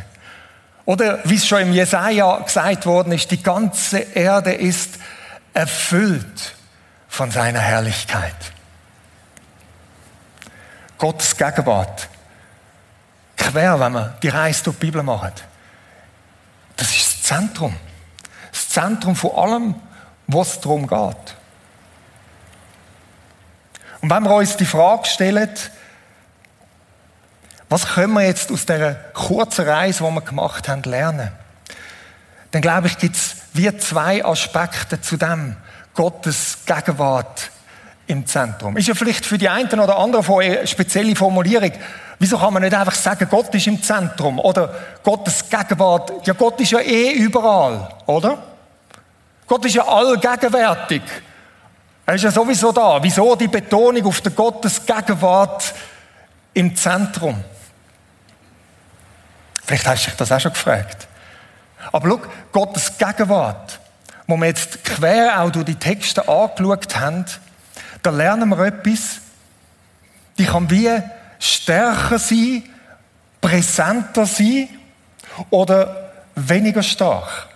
Oder 0.88 1.20
wie 1.26 1.36
es 1.36 1.46
schon 1.46 1.64
im 1.64 1.74
Jesaja 1.74 2.40
gesagt 2.40 2.86
worden 2.86 3.12
ist, 3.12 3.30
die 3.30 3.44
ganze 3.44 3.98
Erde 3.98 4.54
ist 4.54 4.92
erfüllt 5.54 6.56
von 7.10 7.30
seiner 7.30 7.60
Herrlichkeit. 7.60 8.54
Gottes 10.98 11.36
Gegenwart. 11.36 12.08
Quer, 13.36 13.78
wenn 13.82 13.92
wir 13.92 14.18
die 14.24 14.30
Reise 14.30 14.64
durch 14.64 14.78
die 14.78 14.86
Bibel 14.86 15.04
machen. 15.04 15.34
Das 16.78 16.96
ist 16.96 17.16
das 17.16 17.24
Zentrum. 17.24 17.76
Das 18.54 18.70
Zentrum 18.70 19.18
von 19.18 19.32
allem, 19.36 19.76
was 20.28 20.62
darum 20.62 20.88
geht. 20.88 21.36
Und 24.00 24.10
wenn 24.10 24.24
wir 24.24 24.36
uns 24.36 24.56
die 24.56 24.66
Frage 24.66 25.06
stellen, 25.06 25.50
was 27.70 27.86
können 27.86 28.14
wir 28.14 28.26
jetzt 28.26 28.52
aus 28.52 28.66
dieser 28.66 28.94
kurzen 28.94 29.68
Reise, 29.68 30.04
die 30.04 30.10
wir 30.10 30.22
gemacht 30.22 30.70
haben, 30.70 30.84
lernen? 30.84 31.32
Dann 32.52 32.62
glaube 32.62 32.88
ich, 32.88 32.98
gibt 32.98 33.16
es 33.16 33.36
wie 33.54 33.76
zwei 33.78 34.24
Aspekte 34.24 35.02
zu 35.02 35.18
dem. 35.18 35.56
Gottes 35.94 36.60
Gegenwart 36.66 37.50
im 38.06 38.26
Zentrum. 38.26 38.78
Ist 38.78 38.88
ja 38.88 38.94
vielleicht 38.94 39.26
für 39.26 39.38
die 39.38 39.50
einen 39.50 39.80
oder 39.80 39.98
anderen 39.98 40.26
eine 40.40 40.68
spezielle 40.68 41.16
Formulierung. 41.16 41.72
Wieso 42.20 42.38
kann 42.38 42.54
man 42.54 42.64
nicht 42.64 42.76
einfach 42.76 42.96
sagen, 42.96 43.28
Gott 43.30 43.54
ist 43.54 43.68
im 43.68 43.82
Zentrum? 43.82 44.40
Oder 44.40 44.74
Gottes 45.04 45.50
Gegenwart. 45.50 46.26
Ja, 46.26 46.34
Gott 46.34 46.60
ist 46.62 46.72
ja 46.72 46.80
eh 46.80 47.14
überall, 47.14 47.90
oder? 48.06 48.38
Gott 49.46 49.66
ist 49.66 49.76
ja 49.76 49.88
allgegenwärtig. 49.88 51.02
Er 52.06 52.16
ist 52.16 52.24
ja 52.24 52.32
sowieso 52.32 52.72
da. 52.72 53.02
Wieso 53.02 53.36
die 53.36 53.48
Betonung 53.48 54.06
auf 54.06 54.22
der 54.22 54.32
Gottes 54.32 54.86
Gegenwart 54.86 55.74
im 56.54 56.76
Zentrum? 56.76 57.44
Vielleicht 59.68 59.86
hast 59.86 60.06
du 60.06 60.10
dich 60.10 60.18
das 60.18 60.32
auch 60.32 60.40
schon 60.40 60.54
gefragt. 60.54 61.08
Aber 61.92 62.10
schau, 62.10 62.22
Gottes 62.54 62.98
Gegenwart, 62.98 63.80
wo 64.26 64.38
wir 64.38 64.48
jetzt 64.48 64.84
quer 64.84 65.42
auch 65.42 65.52
durch 65.52 65.66
die 65.66 65.76
Texte 65.76 66.28
angeschaut 66.28 66.96
haben, 66.96 67.26
da 68.02 68.10
lernen 68.10 68.50
wir 68.50 68.60
etwas, 68.60 69.20
die 70.38 70.46
kann 70.46 70.70
wie 70.70 70.90
stärker 71.40 72.18
sein, 72.18 72.64
präsenter 73.42 74.26
sein 74.26 74.70
oder 75.50 76.12
weniger 76.36 76.82
stark. 76.82 77.48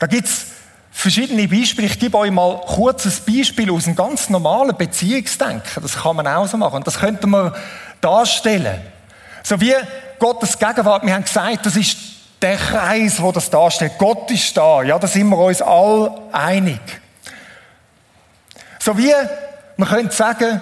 Da 0.00 0.06
gibt 0.08 0.26
es 0.26 0.46
verschiedene 0.90 1.46
Beispiele. 1.46 1.86
Ich 1.86 1.98
gebe 1.98 2.18
euch 2.18 2.32
mal 2.32 2.60
kurz 2.66 3.06
ein 3.06 3.12
Beispiel 3.32 3.70
aus 3.70 3.86
einem 3.86 3.94
ganz 3.94 4.28
normalen 4.30 4.76
Beziehungsdenken. 4.76 5.80
Das 5.80 6.02
kann 6.02 6.16
man 6.16 6.26
auch 6.26 6.48
so 6.48 6.56
machen. 6.56 6.82
Das 6.82 6.98
könnte 6.98 7.28
man 7.28 7.54
darstellen. 8.00 8.80
So 9.42 9.60
wie 9.60 9.74
Gottes 10.18 10.58
Gegenwart, 10.58 11.04
wir 11.04 11.14
haben 11.14 11.24
gesagt, 11.24 11.66
das 11.66 11.76
ist 11.76 11.96
der 12.40 12.56
Kreis, 12.56 13.20
wo 13.20 13.32
das 13.32 13.50
darstellt. 13.50 13.92
Gott 13.98 14.30
ist 14.30 14.56
da. 14.56 14.82
Ja, 14.82 14.98
da 14.98 15.06
sind 15.06 15.28
wir 15.28 15.38
uns 15.38 15.62
all 15.62 16.12
einig. 16.32 16.80
So 18.78 18.96
wie, 18.98 19.12
man 19.76 19.88
könnte 19.88 20.14
sagen, 20.14 20.60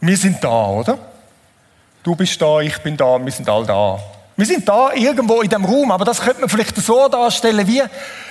wir 0.00 0.16
sind 0.16 0.42
da, 0.42 0.66
oder? 0.66 0.98
Du 2.02 2.14
bist 2.16 2.40
da, 2.40 2.60
ich 2.60 2.78
bin 2.78 2.96
da, 2.96 3.24
wir 3.24 3.32
sind 3.32 3.48
all 3.48 3.64
da. 3.64 3.98
Wir 4.36 4.46
sind 4.46 4.68
da 4.68 4.92
irgendwo 4.92 5.40
in 5.40 5.48
dem 5.48 5.64
Raum, 5.64 5.90
aber 5.90 6.04
das 6.04 6.20
könnte 6.20 6.40
man 6.40 6.48
vielleicht 6.48 6.76
so 6.76 7.08
darstellen 7.08 7.66
wie, 7.66 7.82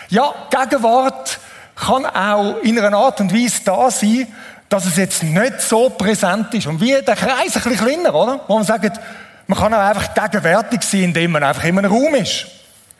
ja, 0.09 0.33
Gegenwart 0.49 1.39
kann 1.75 2.05
auch 2.05 2.57
in 2.57 2.77
einer 2.77 2.97
Art 2.97 3.21
und 3.21 3.33
Weise 3.33 3.61
da 3.63 3.89
sein, 3.89 4.27
dass 4.71 4.85
es 4.85 4.95
jetzt 4.95 5.21
nicht 5.21 5.59
so 5.59 5.89
präsent 5.89 6.53
ist. 6.53 6.65
Und 6.65 6.79
wie 6.79 6.93
der 7.01 7.17
Kreis 7.17 7.57
ein 7.57 7.61
bisschen 7.61 7.75
kleiner, 7.75 8.15
oder? 8.15 8.39
Wo 8.47 8.55
man 8.55 8.63
sagt, 8.63 9.01
man 9.45 9.59
kann 9.59 9.73
auch 9.73 9.79
einfach 9.79 10.13
gegenwärtig 10.13 10.81
sein, 10.83 11.03
indem 11.03 11.31
man 11.31 11.43
einfach 11.43 11.65
in 11.65 11.77
einem 11.77 11.91
Raum 11.91 12.15
ist. 12.15 12.45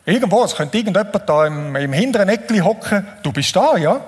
Irgendwo, 0.04 0.44
es 0.44 0.54
könnte 0.54 0.78
irgendjemand 0.78 1.30
da 1.30 1.48
im, 1.48 1.74
im 1.74 1.94
hinteren 1.94 2.28
Eckli 2.28 2.60
hocken. 2.60 3.08
Du 3.24 3.32
bist 3.32 3.56
da, 3.56 3.78
ja. 3.78 4.01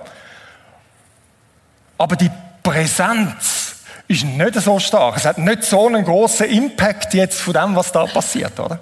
Aber 1.97 2.17
die 2.17 2.29
Präsenz 2.61 3.75
ist 4.09 4.25
nicht 4.25 4.55
so 4.55 4.77
stark. 4.79 5.15
Es 5.15 5.23
hat 5.23 5.37
nicht 5.37 5.63
so 5.63 5.87
einen 5.87 6.03
großen 6.03 6.47
Impact 6.47 7.13
jetzt 7.13 7.39
von 7.39 7.53
dem, 7.53 7.77
was 7.77 7.93
da 7.93 8.05
passiert, 8.07 8.59
oder? 8.59 8.79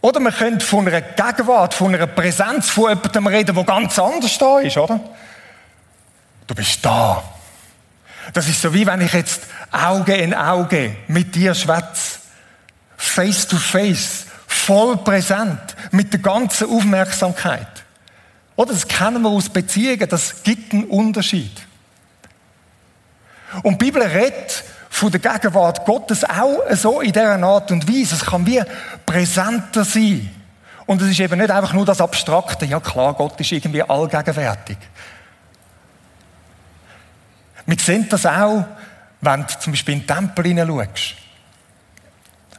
Oder 0.00 0.20
man 0.20 0.32
könnte 0.32 0.64
von 0.64 0.86
einer 0.86 1.00
Gegenwart, 1.00 1.74
von 1.74 1.92
einer 1.92 2.06
Präsenz 2.06 2.70
von 2.70 2.90
jemandem 2.90 3.26
reden, 3.26 3.56
der 3.56 3.64
ganz 3.64 3.98
anders 3.98 4.38
da 4.38 4.60
ist, 4.60 4.76
oder? 4.76 5.00
Du 6.46 6.54
bist 6.54 6.84
da. 6.84 7.22
Das 8.32 8.48
ist 8.48 8.60
so 8.60 8.72
wie 8.72 8.86
wenn 8.86 9.00
ich 9.00 9.12
jetzt 9.12 9.42
Auge 9.70 10.14
in 10.14 10.34
Auge 10.34 10.96
mit 11.08 11.34
dir 11.34 11.54
schwätze. 11.54 12.18
Face 12.96 13.46
to 13.46 13.56
face. 13.56 14.26
Voll 14.46 14.96
präsent. 14.98 15.76
Mit 15.90 16.12
der 16.12 16.20
ganzen 16.20 16.68
Aufmerksamkeit. 16.68 17.68
Oder 18.56 18.72
das 18.72 18.88
kennen 18.88 19.22
wir 19.22 19.28
aus 19.28 19.48
Beziehungen. 19.48 20.08
Das 20.08 20.42
gibt 20.42 20.72
einen 20.72 20.84
Unterschied. 20.84 21.52
Und 23.62 23.80
die 23.80 23.84
Bibel 23.86 24.02
redet 24.02 24.64
von 24.88 25.10
der 25.10 25.20
Gegenwart 25.20 25.84
Gottes 25.84 26.24
auch 26.24 26.62
so 26.72 27.00
in 27.00 27.12
dieser 27.12 27.42
Art 27.42 27.70
und 27.70 27.86
Weise. 27.88 28.14
Es 28.14 28.24
kann 28.24 28.46
wie 28.46 28.62
präsenter 29.04 29.84
sein. 29.84 30.30
Und 30.86 31.02
es 31.02 31.10
ist 31.10 31.20
eben 31.20 31.38
nicht 31.38 31.50
einfach 31.50 31.72
nur 31.72 31.84
das 31.84 32.00
Abstrakte. 32.00 32.64
Ja 32.64 32.80
klar, 32.80 33.12
Gott 33.14 33.38
ist 33.40 33.52
irgendwie 33.52 33.82
allgegenwärtig. 33.82 34.78
Wir 37.66 37.78
sehen 37.78 38.06
das 38.08 38.26
auch, 38.26 38.64
wenn 39.20 39.42
du 39.42 39.58
zum 39.58 39.72
Beispiel 39.72 39.94
in 39.94 40.00
den 40.00 40.06
Tempel 40.06 40.46
hineinschaust. 40.46 41.14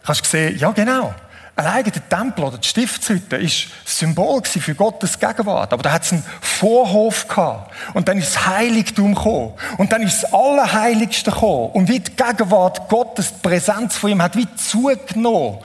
Hast 0.03 0.21
du 0.21 0.29
sehen, 0.29 0.57
ja 0.57 0.71
genau, 0.71 1.13
allein 1.57 1.83
der 1.83 2.07
Tempel 2.07 2.45
oder 2.45 2.57
die 2.59 2.67
Stiftshütte 2.67 3.35
ist 3.35 3.67
Symbol 3.83 4.43
für 4.43 4.75
Gottes 4.75 5.19
Gegenwart. 5.19 5.73
Aber 5.73 5.83
da 5.83 5.91
hat 5.91 6.03
es 6.03 6.13
einen 6.13 6.23
Vorhof 6.39 7.27
gehabt. 7.27 7.73
Und 7.93 8.07
dann 8.07 8.17
ist 8.19 8.35
das 8.35 8.47
Heiligtum 8.47 9.15
gekommen. 9.15 9.53
Und 9.77 9.91
dann 9.91 10.03
ist 10.03 10.23
das 10.23 10.33
Allerheiligste 10.33 11.31
gekommen. 11.31 11.71
Und 11.71 11.89
wie 11.89 11.99
die 11.99 12.15
Gegenwart 12.15 12.87
Gottes, 12.87 13.33
die 13.33 13.47
Präsenz 13.47 13.97
von 13.97 14.11
ihm 14.11 14.21
hat 14.21 14.35
wie 14.35 14.47
zugenommen. 14.55 15.59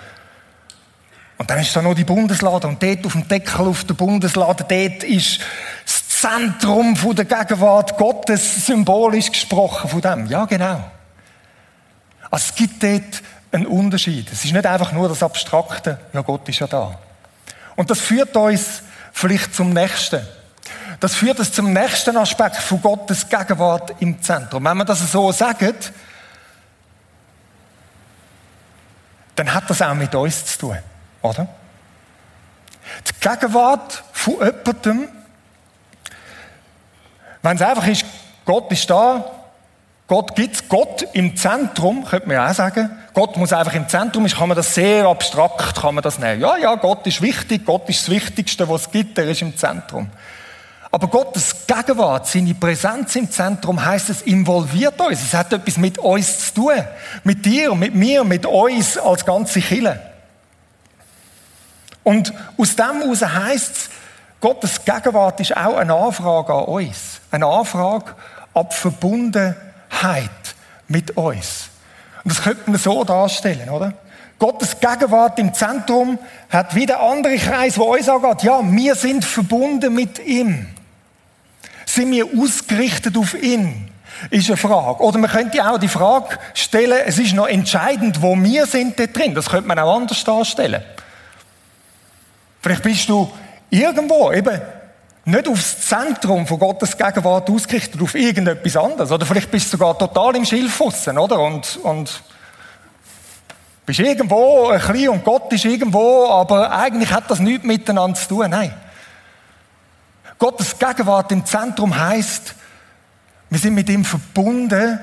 Und 1.39 1.51
dann 1.51 1.59
ist 1.59 1.77
da 1.77 1.83
noch 1.83 1.95
die 1.95 2.05
Bundeslade. 2.05 2.67
Und 2.67 2.83
dort 2.83 3.05
auf 3.05 3.13
dem 3.13 3.29
Deckel 3.29 3.67
auf 3.67 3.85
der 3.85 3.95
Bundeslade, 3.95 4.65
dort 4.69 5.05
ist 5.05 5.41
Zentrum 6.23 6.97
der 7.17 7.25
Gegenwart 7.25 7.97
Gottes 7.97 8.67
symbolisch 8.67 9.33
gesprochen 9.33 9.91
von 9.91 10.01
dem. 10.01 10.27
Ja, 10.27 10.45
genau. 10.45 10.89
Also 12.31 12.47
es 12.49 12.55
gibt 12.55 12.81
dort 12.81 13.23
einen 13.51 13.67
Unterschied. 13.67 14.31
Es 14.31 14.45
ist 14.45 14.53
nicht 14.53 14.65
einfach 14.65 14.93
nur 14.93 15.09
das 15.09 15.21
Abstrakte, 15.21 15.99
ja, 16.13 16.21
Gott 16.21 16.49
ist 16.49 16.61
ja 16.61 16.69
da. 16.69 16.97
Und 17.75 17.91
das 17.91 18.01
führt 18.01 18.37
uns 18.37 18.83
vielleicht 19.13 19.53
zum 19.53 19.73
nächsten. 19.73 20.25
Das 21.01 21.17
führt 21.17 21.41
uns 21.41 21.53
zum 21.53 21.73
nächsten 21.73 22.17
Aspekt 22.17 22.59
von 22.59 22.81
Gottes 22.81 23.29
Gegenwart 23.29 23.97
im 23.99 24.23
Zentrum. 24.23 24.65
Wenn 24.65 24.77
man 24.77 24.87
das 24.87 25.11
so 25.11 25.33
sagt, 25.33 25.93
dann 29.35 29.53
hat 29.53 29.69
das 29.69 29.83
auch 29.83 29.95
mit 29.95 30.15
uns 30.15 30.47
zu 30.47 30.59
tun, 30.59 30.79
oder? 31.21 31.49
Die 33.09 33.29
Gegenwart 33.29 34.05
von 34.13 34.35
jemandem, 34.35 35.09
wenn 37.43 37.57
es 37.57 37.63
einfach 37.63 37.87
ist, 37.87 38.05
Gott 38.45 38.71
ist 38.73 38.89
da, 38.89 39.25
Gott 40.07 40.35
gibt 40.35 40.69
Gott 40.69 41.07
im 41.13 41.37
Zentrum, 41.37 42.05
könnte 42.05 42.29
man 42.29 42.39
auch 42.39 42.55
sagen. 42.55 42.91
Gott 43.15 43.37
muss 43.37 43.53
einfach 43.53 43.75
im 43.75 43.89
Zentrum, 43.89 44.27
ist, 44.27 44.37
kann 44.37 44.49
man 44.49 44.57
das 44.57 44.75
sehr 44.75 45.07
abstrakt, 45.07 45.81
kann 45.81 45.95
man 45.95 46.03
das 46.03 46.19
nehmen. 46.19 46.41
Ja, 46.41 46.57
ja, 46.57 46.75
Gott 46.75 47.07
ist 47.07 47.23
wichtig, 47.23 47.65
Gott 47.65 47.89
ist 47.89 48.03
das 48.03 48.11
Wichtigste, 48.11 48.69
was 48.69 48.83
es 48.83 48.91
gibt, 48.91 49.17
er 49.19 49.29
ist 49.29 49.43
im 49.43 49.57
Zentrum. 49.57 50.11
Aber 50.91 51.07
Gottes 51.09 51.67
Gegenwart, 51.67 52.27
seine 52.27 52.53
Präsenz 52.53 53.17
im 53.17 53.31
Zentrum, 53.31 53.83
heißt 53.83 54.11
es 54.11 54.21
involviert 54.21 55.01
uns. 55.01 55.23
Es 55.23 55.33
hat 55.33 55.51
etwas 55.51 55.79
mit 55.79 55.97
uns 55.97 56.49
zu 56.49 56.55
tun. 56.55 56.85
Mit 57.25 57.47
dir, 57.47 57.75
mit 57.75 57.95
mir, 57.95 58.25
mit 58.25 58.45
uns 58.45 58.99
als 58.99 59.25
ganze 59.25 59.63
Kille. 59.63 59.99
Und 62.03 62.35
aus 62.59 62.77
dem 62.77 63.01
heraus 63.01 63.23
heisst 63.23 63.71
es, 63.71 63.91
Gottes 64.43 64.85
Gegenwart 64.85 65.39
ist 65.39 65.57
auch 65.57 65.77
eine 65.77 65.95
Anfrage 65.95 66.53
an 66.53 66.65
uns. 66.65 67.21
Eine 67.31 67.47
Anfrage 67.47 68.13
ab 68.53 68.75
Verbundenheit 68.75 69.55
mit 70.89 71.17
uns. 71.17 71.69
Und 72.25 72.33
das 72.33 72.43
könnte 72.43 72.69
man 72.69 72.79
so 72.79 73.05
darstellen, 73.05 73.71
oder? 73.71 73.95
Gottes 74.41 74.81
Gegenwart 74.81 75.39
im 75.39 75.55
Zentrum 75.55 76.19
hat 76.51 76.75
wieder 76.75 77.01
andere 77.01 77.37
Kreis, 77.37 77.79
wo 77.79 77.95
uns 77.95 78.09
angeht. 78.09 78.43
Ja, 78.43 78.61
wir 78.65 78.97
sind 78.97 79.25
verbunden 79.25 79.95
mit 79.95 80.19
ihm. 80.27 80.67
Sind 81.87 82.11
wir 82.11 82.27
ausgerichtet 82.37 83.17
auf 83.17 83.41
ihn? 83.41 83.93
Ist 84.31 84.49
eine 84.49 84.57
Frage. 84.57 85.05
Oder 85.05 85.19
man 85.19 85.31
könnte 85.31 85.65
auch 85.65 85.79
die 85.79 85.87
Frage 85.87 86.37
stellen, 86.55 86.99
es 87.07 87.17
ist 87.17 87.35
noch 87.35 87.47
entscheidend, 87.47 88.21
wo 88.21 88.35
wir 88.35 88.67
sind 88.67 88.99
da 88.99 89.07
drin. 89.07 89.37
Das 89.37 89.49
könnte 89.49 89.69
man 89.69 89.79
auch 89.79 89.95
anders 89.95 90.25
darstellen. 90.25 90.83
Vielleicht 92.61 92.83
bist 92.83 93.09
du 93.09 93.31
irgendwo 93.73 94.31
eben 94.33 94.61
nicht 95.25 95.49
aufs 95.49 95.89
Zentrum 95.89 96.47
von 96.47 96.59
Gottes 96.59 96.97
Gegenwart 96.97 97.49
ausgerichtet, 97.49 98.01
auf 98.03 98.15
irgendetwas 98.15 98.77
anderes. 98.77 99.11
Oder 99.11 99.25
vielleicht 99.25 99.51
bist 99.51 99.67
du 99.67 99.79
sogar 99.79 99.97
total 99.99 100.37
im 100.37 100.45
Schilfhussen, 100.45 101.17
oder? 101.17 101.41
Und, 101.41 101.79
und 101.83 102.23
bist 103.87 104.01
irgendwo 104.01 104.69
ein 104.69 104.81
bisschen 104.81 105.09
und 105.09 105.25
Gott 105.25 105.53
ist 105.53 105.65
irgendwo, 105.65 106.29
aber 106.29 106.71
eigentlich 106.71 107.11
hat 107.11 107.31
das 107.31 107.41
nichts 107.41 107.65
miteinander 107.65 108.19
zu 108.19 108.29
tun. 108.29 108.51
Nein. 108.51 108.75
Gottes 110.39 110.79
Gegenwart 110.79 111.33
im 111.33 111.47
Zentrum 111.47 111.99
heißt, 111.99 112.55
wir 113.49 113.59
sind 113.59 113.75
mit 113.75 113.89
ihm 113.89 114.05
verbunden, 114.05 114.99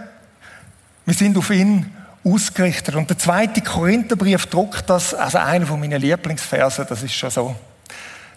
wir 1.05 1.13
sind 1.13 1.37
auf 1.37 1.49
ihn 1.49 1.95
ausgerichtet. 2.23 2.95
Und 2.95 3.09
der 3.09 3.17
zweite 3.17 3.61
Korintherbrief 3.61 4.45
druckt 4.47 4.89
das, 4.89 5.13
also 5.13 5.37
einer 5.37 5.65
von 5.65 5.79
meinen 5.79 6.01
Lieblingsversen, 6.01 6.85
das 6.87 7.01
ist 7.03 7.13
schon 7.13 7.29
so. 7.29 7.55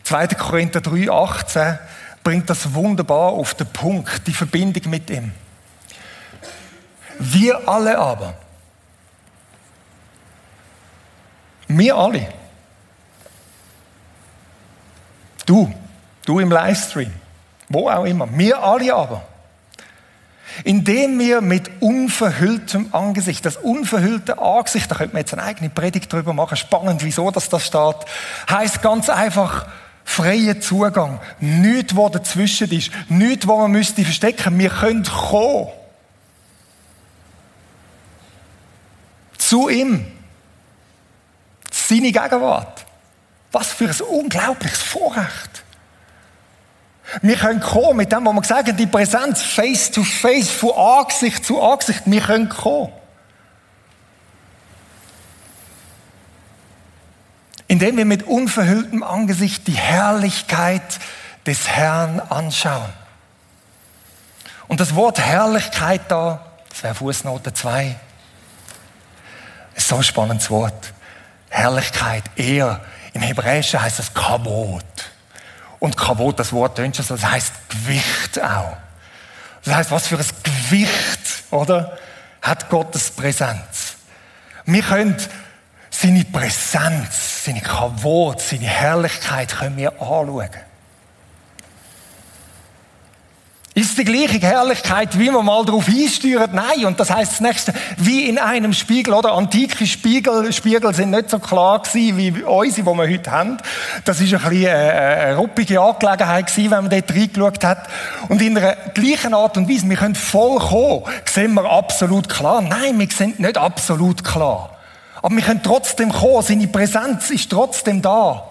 2. 0.04 0.28
Korinther 0.28 0.80
3, 0.80 1.10
18 1.10 1.78
bringt 2.22 2.50
das 2.50 2.74
wunderbar 2.74 3.30
auf 3.30 3.54
den 3.54 3.66
Punkt, 3.66 4.26
die 4.26 4.32
Verbindung 4.32 4.90
mit 4.90 5.10
ihm. 5.10 5.32
Wir 7.18 7.68
alle 7.68 7.98
aber, 7.98 8.34
Wir 11.78 11.96
alle. 11.96 12.28
Du, 15.46 15.72
du 16.24 16.38
im 16.38 16.50
Livestream, 16.50 17.12
wo 17.68 17.88
auch 17.88 18.04
immer. 18.04 18.28
Wir 18.36 18.62
alle 18.62 18.94
aber. 18.94 19.22
Indem 20.64 21.18
wir 21.18 21.40
mit 21.40 21.70
unverhülltem 21.80 22.90
Angesicht, 22.92 23.46
das 23.46 23.56
unverhüllte 23.56 24.38
Angesicht, 24.38 24.90
da 24.90 24.96
könnte 24.96 25.14
man 25.14 25.20
jetzt 25.20 25.32
eine 25.32 25.42
eigene 25.42 25.70
Predigt 25.70 26.12
drüber 26.12 26.34
machen, 26.34 26.58
spannend, 26.58 27.02
wieso 27.02 27.30
das 27.30 27.48
da 27.48 27.58
steht, 27.58 27.96
heißt 28.50 28.82
ganz 28.82 29.08
einfach, 29.08 29.66
freier 30.04 30.60
Zugang. 30.60 31.20
Nichts, 31.40 31.96
wo 31.96 32.08
dazwischen 32.08 32.70
ist. 32.70 32.90
Nichts, 33.08 33.46
wo 33.46 33.56
man 33.56 33.70
müsste 33.70 34.04
verstecken. 34.04 34.58
Wir 34.58 34.70
können 34.70 35.04
kommen. 35.04 35.68
Zu 39.38 39.68
ihm 39.68 40.06
seine 41.70 42.12
Gegenwart. 42.12 42.86
Was 43.50 43.68
für 43.68 43.88
ein 43.88 44.00
unglaubliches 44.00 44.80
Vorrecht. 44.80 45.62
Wir 47.20 47.36
können 47.36 47.60
kommen 47.60 47.98
mit 47.98 48.10
dem, 48.10 48.24
was 48.24 48.48
wir 48.48 48.56
haben, 48.56 48.76
die 48.76 48.86
Präsenz 48.86 49.42
face 49.42 49.90
to 49.90 50.02
face, 50.02 50.48
von 50.48 50.72
Angesicht 50.72 51.44
zu 51.44 51.60
Angesicht. 51.60 52.02
Wir 52.06 52.22
können 52.22 52.48
kommen. 52.48 52.92
Indem 57.68 57.96
wir 57.96 58.04
mit 58.04 58.24
unverhülltem 58.24 59.02
Angesicht 59.02 59.66
die 59.66 59.76
Herrlichkeit 59.76 60.82
des 61.46 61.68
Herrn 61.68 62.20
anschauen. 62.20 62.92
Und 64.68 64.80
das 64.80 64.94
Wort 64.94 65.18
Herrlichkeit 65.18 66.02
da, 66.08 66.44
das 66.68 66.82
wäre 66.82 66.94
Fußnote 66.94 67.52
2, 67.52 67.96
ist 69.74 69.88
so 69.88 69.96
ein 69.96 70.02
spannendes 70.02 70.50
Wort. 70.50 70.92
Herrlichkeit, 71.48 72.24
Ehr. 72.36 72.80
Im 73.12 73.22
Hebräischen 73.22 73.80
heißt 73.82 73.98
das 73.98 74.14
Kavod. 74.14 74.84
Und 75.78 75.96
Kavod, 75.96 76.38
das 76.38 76.52
Wort 76.52 76.76
tönt 76.76 76.98
das 76.98 77.10
heißt 77.10 77.52
Gewicht 77.68 78.40
auch. 78.40 78.76
Das 79.64 79.74
heißt, 79.74 79.90
was 79.90 80.06
für 80.06 80.18
ein 80.18 80.26
Gewicht, 80.42 81.44
oder? 81.50 81.98
Hat 82.40 82.68
Gottes 82.68 83.10
Präsenz. 83.10 83.96
Wir 84.64 84.82
können 84.82 85.16
seine 85.92 86.24
Präsenz, 86.24 87.44
seine 87.44 87.60
Kavod, 87.60 88.40
seine 88.40 88.66
Herrlichkeit 88.66 89.56
können 89.56 89.76
wir 89.76 89.92
anschauen. 89.92 90.48
Ist 93.74 93.96
die 93.96 94.04
gleiche 94.04 94.38
Herrlichkeit, 94.38 95.18
wie 95.18 95.30
man 95.30 95.46
mal 95.46 95.64
darauf 95.64 95.88
einsteuert? 95.88 96.52
Nein. 96.52 96.84
Und 96.84 97.00
das 97.00 97.10
heißt 97.10 97.32
das 97.32 97.40
nächste, 97.40 97.72
wie 97.96 98.28
in 98.28 98.36
einem 98.38 98.74
Spiegel, 98.74 99.14
oder? 99.14 99.32
Antike 99.32 99.86
Spiegel, 99.86 100.52
Spiegel 100.52 100.92
sind 100.92 101.10
nicht 101.10 101.30
so 101.30 101.38
klar 101.38 101.80
gewesen, 101.80 102.18
wie 102.18 102.42
unsere, 102.42 102.90
die 102.90 102.98
wir 102.98 103.08
heute 103.08 103.30
haben. 103.30 103.56
Das 104.04 104.20
ist 104.20 104.34
ein 104.34 104.40
bisschen 104.40 104.66
eine, 104.66 104.92
eine 104.92 105.36
ruppige 105.36 105.80
Angelegenheit 105.80 106.48
gewesen, 106.48 106.70
wenn 106.70 106.82
man 106.82 106.90
dort 106.90 107.10
reingeschaut 107.14 107.64
hat. 107.64 107.88
Und 108.28 108.42
in 108.42 108.58
einer 108.58 108.76
gleichen 108.92 109.32
Art 109.32 109.56
und 109.56 109.70
Weise, 109.70 109.88
wir 109.88 109.96
können 109.96 110.16
vollkommen, 110.16 111.04
sehen 111.24 111.54
wir 111.54 111.64
absolut 111.64 112.28
klar. 112.28 112.60
Nein, 112.60 112.98
wir 112.98 113.08
sind 113.10 113.40
nicht 113.40 113.56
absolut 113.56 114.22
klar. 114.22 114.71
Aber 115.22 115.36
wir 115.36 115.42
können 115.42 115.62
trotzdem 115.62 116.12
kommen. 116.12 116.42
Seine 116.42 116.66
Präsenz 116.66 117.30
ist 117.30 117.50
trotzdem 117.50 118.02
da. 118.02 118.48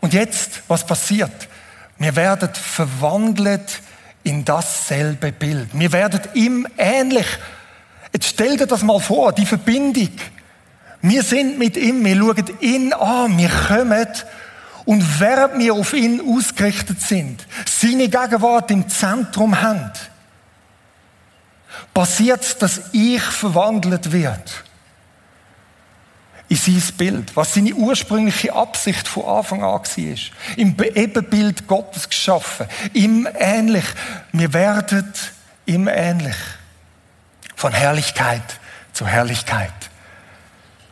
Und 0.00 0.14
jetzt, 0.14 0.62
was 0.66 0.84
passiert? 0.84 1.48
Wir 1.98 2.16
werden 2.16 2.48
verwandelt 2.52 3.80
in 4.22 4.44
dasselbe 4.44 5.30
Bild. 5.30 5.68
Wir 5.72 5.92
werden 5.92 6.20
ihm 6.32 6.66
ähnlich. 6.78 7.26
Jetzt 8.12 8.28
stell 8.28 8.56
dir 8.56 8.66
das 8.66 8.82
mal 8.82 8.98
vor, 8.98 9.32
die 9.32 9.46
Verbindung. 9.46 10.10
Wir 11.02 11.22
sind 11.22 11.58
mit 11.58 11.76
ihm, 11.76 12.02
wir 12.04 12.16
schauen 12.16 12.50
ihn 12.60 12.92
an, 12.94 13.36
wir 13.36 13.50
kommen 13.50 14.08
und 14.86 15.20
während 15.20 15.58
wir 15.58 15.74
auf 15.74 15.92
ihn 15.92 16.20
ausgerichtet 16.20 17.00
sind, 17.00 17.46
seine 17.66 18.08
Gegenwart 18.08 18.70
im 18.70 18.88
Zentrum 18.88 19.60
haben, 19.60 19.90
passiert, 21.92 22.62
dass 22.62 22.80
ich 22.92 23.22
verwandelt 23.22 24.12
wird 24.12 24.64
in 26.54 26.80
sein 26.80 26.96
Bild, 26.96 27.36
was 27.36 27.54
seine 27.54 27.74
ursprüngliche 27.74 28.52
Absicht 28.52 29.08
von 29.08 29.24
Anfang 29.24 29.64
an 29.64 29.80
war. 29.80 29.82
Im 30.56 30.76
Ebenbild 30.94 31.66
Gottes 31.66 32.08
geschaffen, 32.08 32.66
ihm 32.92 33.28
ähnlich. 33.38 33.84
Wir 34.32 34.52
werden 34.52 35.12
ihm 35.66 35.88
ähnlich. 35.88 36.36
Von 37.56 37.72
Herrlichkeit 37.72 38.60
zu 38.92 39.06
Herrlichkeit. 39.06 39.72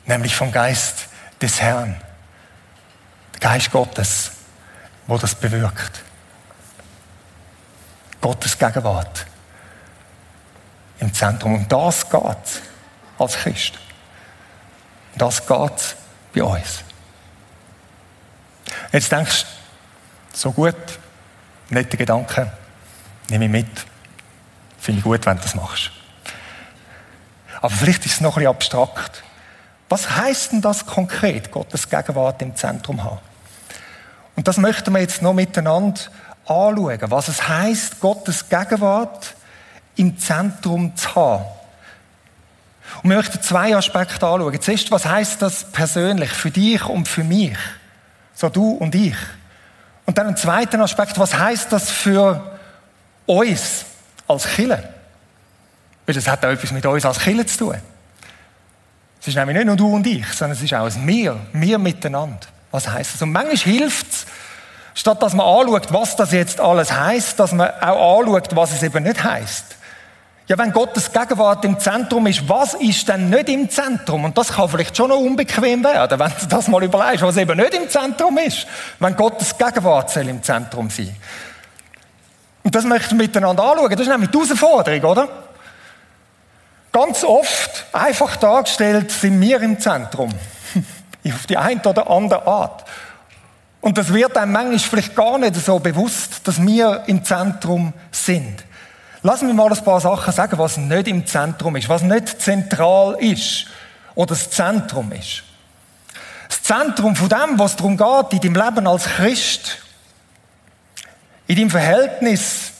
Nämlich 0.07 0.35
vom 0.35 0.51
Geist 0.51 1.09
des 1.41 1.61
Herrn. 1.61 1.97
Der 3.35 3.41
Geist 3.41 3.71
Gottes, 3.71 4.33
wo 5.07 5.17
das 5.17 5.35
bewirkt. 5.35 6.03
Gottes 8.21 8.59
Gegenwart 8.59 9.27
im 10.99 11.13
Zentrum. 11.15 11.55
Und 11.55 11.71
das 11.71 12.09
geht 12.09 12.63
als 13.19 13.35
Christ. 13.37 13.79
Das 15.23 15.47
geht 15.47 15.97
bei 16.35 16.43
uns. 16.43 16.83
Jetzt 18.91 19.13
denkst 19.13 19.45
du, 20.33 20.37
so 20.37 20.51
gut, 20.51 20.75
nette 21.71 21.97
Gedanken, 21.97 22.51
nehme 23.29 23.45
ich 23.45 23.51
mit. 23.53 23.87
Finde 24.81 24.99
ich 24.99 25.05
gut, 25.05 25.25
wenn 25.25 25.37
du 25.37 25.43
das 25.45 25.55
machst. 25.55 25.93
Aber 27.61 27.71
vielleicht 27.71 28.05
ist 28.05 28.15
es 28.15 28.21
noch 28.21 28.37
ein 28.37 28.41
bisschen 28.41 28.51
abstrakt. 28.51 29.23
Was 29.89 30.11
heißt 30.11 30.51
denn 30.51 30.61
das 30.61 30.87
konkret, 30.87 31.53
Gottes 31.53 31.89
Gegenwart 31.89 32.43
im 32.43 32.57
Zentrum 32.57 33.05
haben? 33.05 33.21
Und 34.35 34.49
das 34.49 34.57
möchten 34.57 34.93
wir 34.93 35.03
jetzt 35.03 35.23
noch 35.23 35.35
miteinander 35.35 36.01
anschauen, 36.47 36.99
was 37.03 37.29
es 37.29 37.47
heißt, 37.47 38.01
Gottes 38.01 38.49
Gegenwart 38.49 39.37
im 39.95 40.19
Zentrum 40.19 40.97
zu 40.97 41.15
haben. 41.15 41.45
Und 43.03 43.11
wir 43.11 43.17
möchten 43.17 43.41
zwei 43.43 43.77
Aspekte 43.77 44.27
anschauen. 44.27 44.61
Zuerst, 44.61 44.91
was 44.91 45.07
heißt 45.07 45.43
das 45.43 45.65
persönlich 45.73 46.31
für 46.31 46.51
dich 46.51 46.85
und 46.85 47.09
für 47.09 47.25
mich? 47.25 47.57
So 48.35 48.49
du 48.49 48.71
und 48.71 48.95
ich. 48.95 49.17
Und 50.07 50.19
dann 50.19 50.29
ein 50.29 50.37
zweiter 50.37 50.81
Aspekt, 50.81 51.19
was 51.19 51.37
heißt 51.37 51.73
das 51.73 51.91
für 51.91 52.59
uns 53.27 53.85
als 54.27 54.47
Killer? 54.47 54.83
Weil 56.07 56.15
das 56.15 56.27
hat 56.27 56.45
auch 56.45 56.51
etwas 56.51 56.73
mit 56.73 56.85
uns 56.85 57.05
als 57.05 57.21
Killer 57.21 57.47
zu 57.47 57.59
tun. 57.59 57.77
Es 59.21 59.29
ist 59.29 59.37
nämlich 59.37 59.57
nicht 59.57 59.67
nur 59.67 59.77
du 59.77 59.95
und 59.95 60.07
ich, 60.07 60.27
sondern 60.33 60.57
es 60.57 60.63
ist 60.63 60.75
auch 60.75 60.85
ein 60.85 61.07
Wir, 61.07 61.39
wir 61.53 61.79
miteinander. 61.79 62.41
Was 62.73 62.89
heißt 62.89 63.15
das? 63.15 63.23
Und 63.23 63.31
manchmal 63.31 63.57
hilft 63.57 64.11
es, 64.11 64.27
statt 64.95 65.23
dass 65.23 65.35
man 65.35 65.47
anschaut, 65.47 65.93
was 65.93 66.17
das 66.17 66.33
jetzt 66.33 66.59
alles 66.59 66.93
heißt, 66.93 67.39
dass 67.39 67.53
man 67.53 67.71
auch 67.81 68.19
anschaut, 68.19 68.57
was 68.57 68.73
es 68.73 68.83
eben 68.83 69.05
nicht 69.05 69.23
heißt. 69.23 69.77
Ja, 70.49 70.59
wenn 70.59 70.73
Gottes 70.73 71.13
Gegenwart 71.13 71.65
im 71.65 71.79
Zentrum 71.79 72.27
ist, 72.27 72.49
was 72.49 72.75
ist 72.75 73.09
denn 73.09 73.31
nicht 73.31 73.49
im 73.49 73.71
Zentrum? 73.71 74.25
Und 74.25 74.37
das 74.37 74.53
kann 74.53 74.69
vielleicht 74.69 74.97
schon 74.97 75.09
noch 75.09 75.19
unbequem 75.19 75.85
werden, 75.85 76.19
wenn 76.19 76.33
du 76.41 76.47
das 76.49 76.67
mal 76.69 76.83
überlegst, 76.83 77.23
was 77.23 77.37
eben 77.37 77.57
nicht 77.57 77.75
im 77.75 77.89
Zentrum 77.89 78.37
ist, 78.39 78.67
wenn 78.99 79.15
Gottes 79.15 79.57
Gegenwart 79.57 80.11
soll 80.11 80.29
im 80.29 80.43
Zentrum 80.43 80.91
sein. 80.91 81.15
Und 82.65 82.75
das 82.75 82.85
möchten 82.85 83.19
wir 83.19 83.27
miteinander 83.27 83.63
anschauen. 83.63 83.91
Das 83.91 84.01
ist 84.01 84.09
nämlich 84.09 84.31
die 84.31 84.39
Herausforderung, 84.39 85.11
oder? 85.11 85.29
Ganz 86.93 87.25
oft, 87.25 87.87
einfach 87.93 88.37
dargestellt, 88.37 89.11
sind 89.11 89.41
wir 89.41 89.61
im 89.63 89.81
Zentrum. 89.81 90.31
Auf 91.27 91.47
die 91.47 91.57
eine 91.57 91.81
oder 91.83 92.11
andere 92.11 92.47
Art. 92.47 92.85
Und 93.81 93.97
das 93.97 94.13
wird 94.13 94.37
einem 94.37 94.53
manchmal 94.53 94.79
vielleicht 94.79 95.17
gar 95.17 95.39
nicht 95.39 95.57
so 95.57 95.79
bewusst, 95.79 96.47
dass 96.47 96.61
wir 96.61 97.05
im 97.07 97.25
Zentrum 97.25 97.93
sind. 98.11 98.65
Lass 99.25 99.43
mich 99.43 99.55
mal 99.55 99.73
ein 99.73 99.85
paar 99.85 100.01
Sachen 100.01 100.33
sagen, 100.33 100.59
was 100.59 100.77
nicht 100.77 101.07
im 101.07 101.27
Zentrum 101.27 101.77
ist, 101.77 101.89
was 101.89 102.03
nicht 102.03 102.41
zentral 102.41 103.17
ist 103.21 103.67
oder 104.15 104.31
das 104.31 104.51
Zentrum 104.51 105.13
ist. 105.13 105.45
Das 106.49 106.63
Zentrum 106.63 107.15
von 107.15 107.29
dem, 107.29 107.59
was 107.59 107.77
darum 107.77 107.97
geht, 107.97 108.33
in 108.45 108.55
deinem 108.55 108.67
Leben 108.67 108.87
als 108.87 109.05
Christ, 109.05 109.79
in 111.47 111.57
deinem 111.57 111.71
Verhältnis 111.71 112.73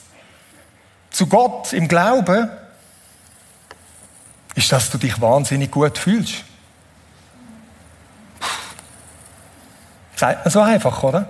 zu 1.11 1.27
Gott 1.27 1.73
im 1.73 1.87
Glauben, 1.87 2.51
ist, 4.55 4.73
dass 4.73 4.91
du 4.91 4.99
dich 4.99 5.21
wahnsinnig 5.21 5.71
gut 5.71 5.97
fühlst. 5.97 6.45
Sagt 10.17 10.45
man 10.45 10.53
so 10.53 10.61
einfach, 10.61 11.03
oder? 11.03 11.29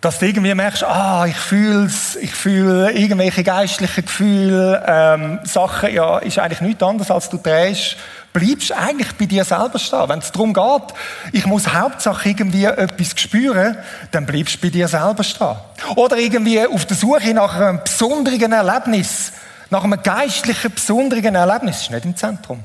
Dass 0.00 0.18
du 0.18 0.26
irgendwie 0.26 0.54
merkst, 0.54 0.84
ah, 0.84 1.26
ich 1.26 1.36
fühl's, 1.36 2.16
ich 2.16 2.34
fühle 2.34 2.92
irgendwelche 2.92 3.42
geistlichen 3.42 4.04
Gefühle, 4.04 4.84
ähm, 4.86 5.40
Sachen, 5.44 5.92
ja, 5.92 6.18
ist 6.18 6.38
eigentlich 6.38 6.60
nichts 6.60 6.82
anderes, 6.82 7.10
als 7.10 7.30
du 7.30 7.38
drehst, 7.38 7.96
bleibst 8.32 8.72
eigentlich 8.72 9.14
bei 9.14 9.24
dir 9.24 9.44
selber 9.44 9.78
stehen. 9.78 10.08
Wenn 10.08 10.18
es 10.18 10.30
darum 10.30 10.52
geht, 10.52 10.94
ich 11.32 11.46
muss 11.46 11.72
Hauptsache 11.72 12.28
irgendwie 12.28 12.66
etwas 12.66 13.18
spüren, 13.18 13.78
dann 14.10 14.26
bleibst 14.26 14.56
du 14.56 14.60
bei 14.60 14.68
dir 14.68 14.88
selber 14.88 15.24
stehen. 15.24 15.56
Oder 15.96 16.18
irgendwie 16.18 16.64
auf 16.66 16.84
der 16.84 16.96
Suche 16.96 17.32
nach 17.32 17.56
einem 17.56 17.80
besonderen 17.82 18.52
Erlebnis, 18.52 19.32
nach 19.70 19.84
einem 19.84 20.02
geistlichen, 20.02 20.72
besonderen 20.72 21.34
Erlebnis, 21.34 21.82
ist 21.82 21.90
nicht 21.90 22.04
im 22.04 22.14
Zentrum. 22.14 22.62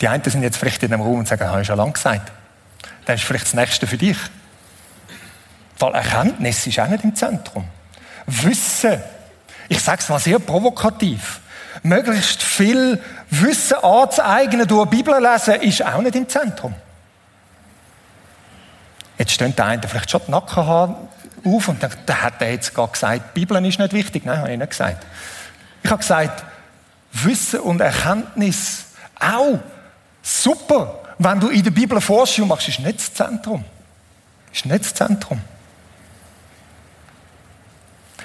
Die 0.00 0.06
einen 0.06 0.22
sind 0.22 0.44
jetzt 0.44 0.56
vielleicht 0.56 0.82
in 0.84 0.92
einem 0.92 1.02
Raum 1.02 1.18
und 1.18 1.28
sagen, 1.28 1.50
habe 1.50 1.60
ich 1.62 1.66
schon 1.66 1.76
lange 1.76 1.92
gesagt. 1.92 2.30
Das 3.08 3.22
ist 3.22 3.26
vielleicht 3.26 3.46
das 3.46 3.54
Nächste 3.54 3.86
für 3.86 3.96
dich. 3.96 4.18
Weil 5.78 5.94
Erkenntnis 5.94 6.66
ist 6.66 6.78
auch 6.78 6.88
nicht 6.88 7.04
im 7.04 7.14
Zentrum. 7.14 7.66
Wissen, 8.26 9.02
ich 9.66 9.80
sage 9.80 10.02
es 10.02 10.10
mal 10.10 10.18
sehr 10.18 10.38
provokativ, 10.38 11.40
möglichst 11.82 12.42
viel 12.42 13.02
Wissen 13.30 13.78
anzueignen 13.78 14.68
durch 14.68 14.90
Bibel 14.90 15.14
lesen, 15.22 15.54
ist 15.54 15.82
auch 15.86 16.02
nicht 16.02 16.16
im 16.16 16.28
Zentrum. 16.28 16.74
Jetzt 19.16 19.32
stehen 19.32 19.56
der 19.56 19.64
eine 19.64 19.88
vielleicht 19.88 20.10
schon 20.10 20.20
die 20.26 20.30
Nackenhaare 20.30 20.94
auf 21.46 21.68
und 21.68 21.82
denkt, 21.82 22.06
der 22.06 22.22
hat 22.22 22.42
er 22.42 22.52
jetzt 22.52 22.74
gerade 22.74 22.92
gesagt, 22.92 23.22
die 23.34 23.40
Bibel 23.40 23.64
ist 23.64 23.78
nicht 23.78 23.92
wichtig. 23.94 24.26
Nein, 24.26 24.36
habe 24.36 24.52
ich 24.52 24.58
nicht 24.58 24.70
gesagt. 24.70 25.06
Ich 25.82 25.90
habe 25.90 26.00
gesagt, 26.00 26.44
Wissen 27.12 27.60
und 27.60 27.80
Erkenntnis 27.80 28.84
auch 29.18 29.60
Super, 30.20 31.07
wenn 31.18 31.40
du 31.40 31.48
in 31.48 31.62
der 31.62 31.70
Bibel 31.70 32.00
Forschung 32.00 32.48
machst, 32.48 32.68
ist 32.68 32.80
nicht 32.80 32.98
das 32.98 33.14
Zentrum. 33.14 33.64
Ist 34.52 34.66
nicht 34.66 34.84
das 34.84 34.94
Zentrum. 34.94 35.40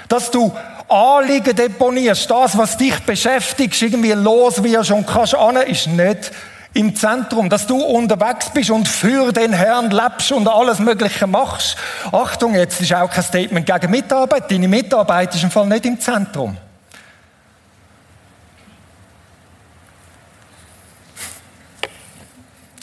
Dass 0.07 0.29
du 0.29 0.53
Anliegen 0.87 1.55
deponierst, 1.55 2.29
das, 2.29 2.57
was 2.57 2.77
dich 2.77 2.99
beschäftigt, 2.99 3.81
irgendwie 3.81 4.11
los 4.11 4.61
wirst 4.61 4.91
und 4.91 5.07
kannst 5.07 5.33
an, 5.33 5.55
ist 5.57 5.87
nicht 5.87 6.31
im 6.73 6.95
Zentrum. 6.95 7.49
Dass 7.49 7.65
du 7.65 7.81
unterwegs 7.81 8.49
bist 8.53 8.69
und 8.69 8.87
für 8.87 9.31
den 9.31 9.53
Herrn 9.53 9.89
lebst 9.89 10.31
und 10.31 10.47
alles 10.47 10.79
Mögliche 10.79 11.25
machst. 11.25 11.77
Achtung, 12.11 12.53
jetzt 12.53 12.79
ist 12.79 12.93
auch 12.93 13.09
kein 13.09 13.23
Statement 13.23 13.65
gegen 13.65 13.91
Mitarbeit. 13.91 14.51
Deine 14.51 14.67
Mitarbeit 14.67 15.33
ist 15.33 15.43
im 15.43 15.51
Fall 15.51 15.65
nicht 15.67 15.85
im 15.85 15.99
Zentrum. 15.99 16.57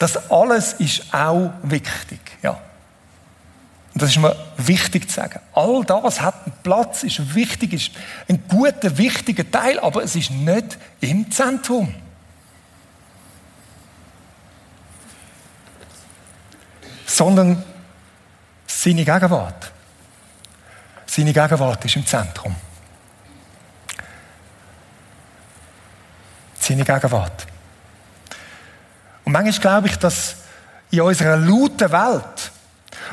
Das 0.01 0.31
alles 0.31 0.73
ist 0.73 1.13
auch 1.13 1.53
wichtig. 1.63 2.21
Ja. 2.41 2.53
Und 3.93 4.03
das 4.03 4.09
ist 4.09 4.17
mir 4.17 4.35
wichtig 4.57 5.11
zu 5.11 5.17
sagen. 5.17 5.41
All 5.53 5.85
das 5.85 6.23
hat 6.23 6.47
einen 6.47 6.55
Platz, 6.63 7.03
ist 7.03 7.35
wichtig, 7.35 7.75
ist 7.75 7.91
ein 8.27 8.43
guter, 8.49 8.97
wichtiger 8.97 9.49
Teil, 9.49 9.79
aber 9.79 10.03
es 10.03 10.17
ist 10.17 10.31
nicht 10.31 10.79
im 11.01 11.31
Zentrum. 11.31 11.95
Sondern 17.05 17.63
seine 18.67 19.05
Gegenwart. 19.05 19.71
Seine 21.05 21.35
Gegenwart 21.35 21.85
ist 21.85 21.97
im 21.97 22.07
Zentrum. 22.07 22.57
Seine 26.59 26.85
Gegenwart. 26.85 27.47
Und 29.31 29.35
manchmal 29.35 29.61
glaube 29.61 29.87
ich, 29.87 29.97
dass 29.97 30.35
in 30.91 31.03
unserer 31.03 31.37
lauten 31.37 31.93
Welt, 31.93 32.51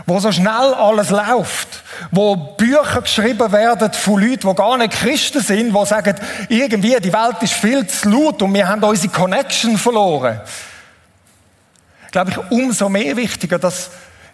wo 0.07 0.19
so 0.19 0.31
schnell 0.31 0.73
alles 0.73 1.11
läuft, 1.11 1.83
wo 2.09 2.35
Bücher 2.35 3.03
geschrieben 3.03 3.51
werden 3.51 3.93
von 3.93 4.19
Leuten, 4.19 4.49
die 4.49 4.55
gar 4.55 4.77
nicht 4.79 4.93
Christen 4.93 5.41
sind, 5.41 5.75
die 5.75 5.85
sagen, 5.85 6.15
irgendwie, 6.49 6.99
die 6.99 7.13
Welt 7.13 7.35
ist 7.41 7.53
viel 7.53 7.85
zu 7.85 8.09
laut 8.09 8.41
und 8.41 8.51
wir 8.51 8.67
haben 8.67 8.83
unsere 8.83 9.13
Connection 9.13 9.77
verloren. 9.77 10.41
Glaube 12.09 12.31
ich, 12.31 12.37
umso 12.49 12.89
mehr 12.89 13.15
wichtiger, 13.15 13.59
dass 13.59 13.91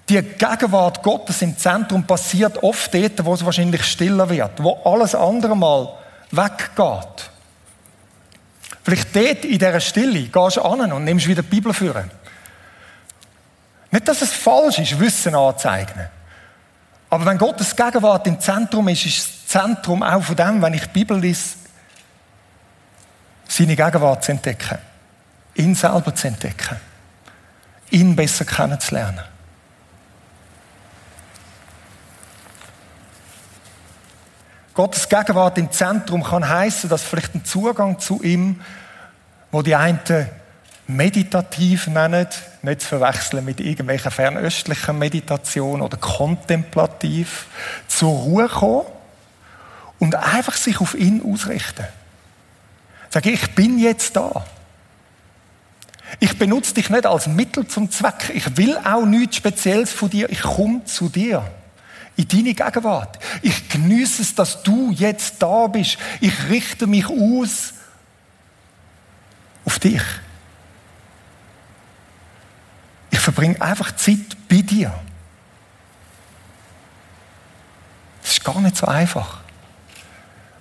die 0.08 0.22
Gegenwart 0.22 1.04
Gottes 1.04 1.42
im 1.42 1.58
Zentrum 1.58 2.06
passiert 2.06 2.64
oft 2.64 2.94
dort, 2.94 3.26
wo 3.26 3.34
es 3.34 3.44
wahrscheinlich 3.44 3.84
stiller 3.84 4.30
wird, 4.30 4.64
wo 4.64 4.80
alles 4.86 5.16
andere 5.16 5.58
mal 5.58 5.90
weggeht. 6.32 7.33
Vielleicht 8.84 9.16
dort 9.16 9.46
in 9.46 9.58
dieser 9.58 9.80
Stille 9.80 10.24
gehst 10.24 10.58
du 10.58 10.62
an 10.62 10.92
und 10.92 11.06
nimmst 11.06 11.28
wieder 11.28 11.42
die 11.42 11.50
Bibel 11.50 11.74
führen. 11.74 12.12
Nicht, 13.92 14.08
dass 14.08 14.22
es 14.22 14.34
falsch 14.34 14.80
ist, 14.80 15.00
Wissen 15.00 15.36
anzuzeigen. 15.36 16.08
Aber 17.10 17.26
wenn 17.26 17.38
Gottes 17.38 17.76
Gegenwart 17.76 18.26
im 18.28 18.40
Zentrum 18.40 18.88
ist, 18.88 19.06
ist 19.06 19.28
das 19.28 19.48
Zentrum 19.48 20.02
auch 20.02 20.24
von 20.24 20.36
dem, 20.36 20.62
wenn 20.62 20.74
ich 20.74 20.82
die 20.82 20.90
Bibel 20.90 21.20
lese, 21.20 21.56
seine 23.48 23.76
Gegenwart 23.76 24.24
zu 24.24 24.32
entdecken. 24.32 24.80
Ihn 25.56 25.76
selber 25.76 26.14
zu 26.16 26.28
entdecken. 26.28 26.78
Ihn 27.92 28.16
besser 28.16 28.46
kennenzulernen. 28.46 29.24
Gottes 34.74 35.08
Gegenwart 35.08 35.58
im 35.60 35.72
Zentrum 35.72 36.24
kann 36.24 36.48
heißen, 36.48 36.90
dass 36.90 37.04
vielleicht 37.04 37.36
ein 37.36 37.46
Zugang 37.46 38.00
zu 38.00 38.24
ihm, 38.24 38.62
wo 39.52 39.62
die 39.62 39.76
einen 39.76 40.00
meditativ 40.88 41.88
nennen, 41.88 42.28
nicht 42.64 42.82
zu 42.82 42.88
verwechseln 42.88 43.46
mit 43.46 43.60
irgendwelchen 43.60 44.10
fernöstlichen 44.10 44.98
Meditation 44.98 45.82
oder 45.82 45.98
kontemplativ, 45.98 47.46
zur 47.88 48.12
Ruhe 48.12 48.48
kommen 48.48 48.88
und 50.00 50.16
einfach 50.16 50.56
sich 50.56 50.82
auf 50.82 50.96
ihn 50.96 51.22
ausrichten. 51.24 51.86
Sage 53.10 53.30
ich 53.30 53.54
bin 53.54 53.78
jetzt 53.78 54.16
da. 54.16 54.44
Ich 56.20 56.38
benutze 56.38 56.74
dich 56.74 56.90
nicht 56.90 57.06
als 57.06 57.28
Mittel 57.28 57.68
zum 57.68 57.92
Zweck. 57.92 58.32
Ich 58.34 58.58
will 58.58 58.78
auch 58.78 59.06
nichts 59.06 59.36
Spezielles 59.36 59.92
von 59.92 60.10
dir. 60.10 60.30
Ich 60.32 60.42
komme 60.42 60.84
zu 60.86 61.10
dir 61.10 61.46
in 62.16 62.28
deine 62.28 62.54
Gegenwart. 62.54 63.20
Ich 63.42 63.70
genieße 63.70 64.22
es, 64.22 64.36
dass 64.36 64.62
du 64.64 64.92
jetzt 64.92 65.42
da 65.42 65.68
bist. 65.68 65.98
Ich 66.22 66.50
richte 66.50 66.88
mich 66.88 67.08
aus 67.08 67.74
auf 69.66 69.80
dich. 69.80 70.02
Ich 73.10 73.20
verbringe 73.20 73.60
einfach 73.62 73.96
Zeit 73.96 74.38
bei 74.50 74.62
dir. 74.62 74.94
Es 78.24 78.34
ist 78.34 78.44
gar 78.44 78.60
nicht 78.62 78.78
so 78.78 78.88
einfach. 78.88 79.42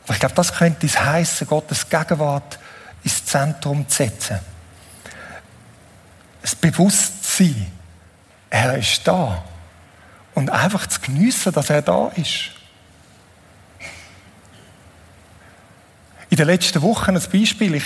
Aber 0.05 0.15
ich 0.15 0.21
glaube, 0.21 0.35
das 0.35 0.53
könnte 0.53 0.87
es 0.87 0.99
heißen, 0.99 1.47
Gottes 1.47 1.89
Gegenwart 1.89 2.59
ins 3.05 3.25
Zentrum 3.25 3.89
zu 3.89 3.97
setzen. 3.97 4.39
Das 6.41 6.55
Bewusstsein, 6.57 7.71
er 8.51 8.79
ist 8.79 9.07
da 9.07 9.45
und 10.35 10.51
einfach 10.51 10.87
zu 10.87 11.01
geniessen, 11.01 11.53
dass 11.53 11.71
er 11.71 11.83
da 11.83 12.11
ist. 12.17 12.51
In 16.31 16.37
den 16.37 16.47
letzten 16.47 16.81
Wochen 16.81 17.15
ein 17.15 17.23
Beispiel. 17.31 17.75
Ich, 17.75 17.85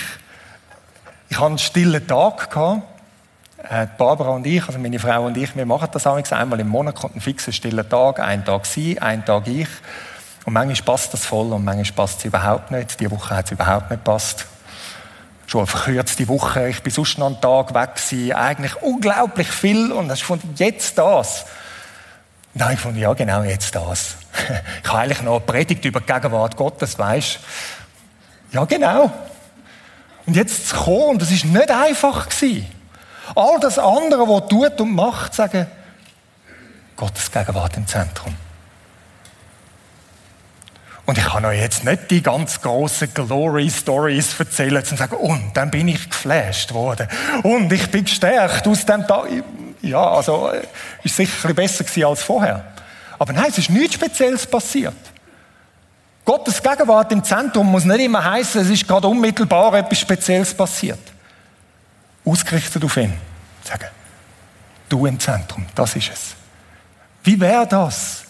ich 1.29 1.35
hatte 1.35 1.47
einen 1.47 1.57
stillen 1.57 2.07
Tag. 2.07 2.49
Gehabt. 2.49 2.83
Äh, 3.69 3.87
Barbara 3.97 4.29
und 4.29 4.47
ich, 4.47 4.65
also 4.65 4.79
meine 4.79 4.99
Frau 4.99 5.25
und 5.25 5.35
ich, 5.35 5.53
wir 5.55 5.65
machen 5.65 5.89
das 5.91 6.07
einmal. 6.07 6.23
Einmal 6.31 6.59
im 6.59 6.69
Monat 6.69 6.95
kommt 6.95 7.15
ein 7.17 7.21
fixer 7.21 7.51
stiller 7.51 7.87
Tag. 7.87 8.19
Ein 8.19 8.45
Tag 8.45 8.65
sie, 8.65 8.99
ein 9.01 9.25
Tag 9.25 9.47
ich. 9.47 9.67
Und 10.45 10.53
manchmal 10.53 10.95
passt 10.95 11.13
das 11.13 11.25
voll 11.25 11.51
und 11.51 11.65
manchmal 11.65 12.05
passt 12.05 12.19
es 12.19 12.25
überhaupt 12.25 12.71
nicht. 12.71 12.97
Diese 12.97 13.11
Woche 13.11 13.35
hat 13.35 13.47
es 13.47 13.51
überhaupt 13.51 13.91
nicht 13.91 14.05
passt. 14.05 14.45
Schon 15.47 15.61
eine 15.61 15.67
verkürzte 15.67 16.27
Woche. 16.29 16.69
Ich 16.69 16.81
bin 16.81 16.93
sonst 16.93 17.17
noch 17.17 17.27
einen 17.27 17.41
Tag 17.41 17.73
weg 17.73 17.95
gewesen. 17.95 18.31
Eigentlich 18.31 18.81
unglaublich 18.81 19.49
viel. 19.49 19.91
Und 19.91 20.07
dann 20.07 20.15
fand 20.15 20.57
jetzt 20.57 20.97
das. 20.97 21.45
Nein, 22.57 22.73
ich 22.73 22.79
fand, 22.79 22.97
ja, 22.97 23.13
genau, 23.13 23.43
jetzt 23.43 23.75
das. 23.75 24.15
Ich 24.83 24.89
habe 24.89 25.01
eigentlich 25.01 25.21
noch 25.21 25.35
eine 25.35 25.39
Predigt 25.41 25.85
über 25.85 25.99
die 25.99 26.11
Gegenwart 26.11 26.55
Gottes, 26.55 26.97
weißt 26.97 27.39
Ja, 28.51 28.65
genau. 28.65 29.11
Und 30.25 30.35
jetzt 30.35 30.69
zu 30.69 30.75
kommen, 30.75 31.09
und 31.09 31.21
das 31.21 31.29
ist 31.29 31.45
nicht 31.45 31.69
einfach 31.69 32.29
gewesen. 32.29 32.65
All 33.35 33.59
das 33.59 33.77
andere, 33.77 34.27
was 34.27 34.47
tut 34.49 34.79
und 34.81 34.95
macht, 34.95 35.35
sagen, 35.35 35.67
Gottes 36.95 37.31
Gegenwart 37.31 37.77
im 37.77 37.85
Zentrum. 37.85 38.33
Und 41.05 41.17
ich 41.17 41.25
kann 41.25 41.45
euch 41.45 41.59
jetzt 41.59 41.85
nicht 41.85 42.09
die 42.09 42.23
ganz 42.23 42.61
grossen 42.61 43.13
Glory-Stories 43.13 44.39
erzählen 44.39 44.77
und 44.77 44.97
sagen, 44.97 45.15
und 45.15 45.55
dann 45.55 45.69
bin 45.69 45.87
ich 45.87 46.09
geflasht 46.09 46.73
worden. 46.73 47.07
Und 47.43 47.71
ich 47.71 47.89
bin 47.91 48.03
gestärkt 48.03 48.67
aus 48.67 48.85
dem 48.85 49.05
Tag. 49.05 49.27
Ja, 49.81 50.09
also, 50.09 50.49
äh, 50.49 50.65
ist 51.03 51.15
sicher 51.15 51.53
besser 51.53 51.83
gewesen 51.83 52.05
als 52.05 52.23
vorher. 52.23 52.73
Aber 53.19 53.33
nein, 53.33 53.47
es 53.49 53.57
ist 53.57 53.69
nichts 53.69 53.95
Spezielles 53.95 54.45
passiert. 54.45 54.95
Gottes 56.25 56.61
Gegenwart 56.61 57.11
im 57.11 57.23
Zentrum 57.23 57.71
muss 57.71 57.85
nicht 57.85 58.01
immer 58.01 58.23
heißen, 58.23 58.61
es 58.61 58.69
ist 58.69 58.87
gerade 58.87 59.07
unmittelbar 59.07 59.73
etwas 59.73 59.99
Spezielles 59.99 60.53
passiert. 60.53 60.99
Ausgerichtet 62.25 62.83
auf 62.83 62.97
ihn. 62.97 63.13
Sagen, 63.63 63.87
du 64.89 65.05
im 65.05 65.19
Zentrum, 65.19 65.65
das 65.73 65.95
ist 65.95 66.11
es. 66.11 66.35
Wie 67.23 67.39
wäre 67.39 67.65
das, 67.65 68.27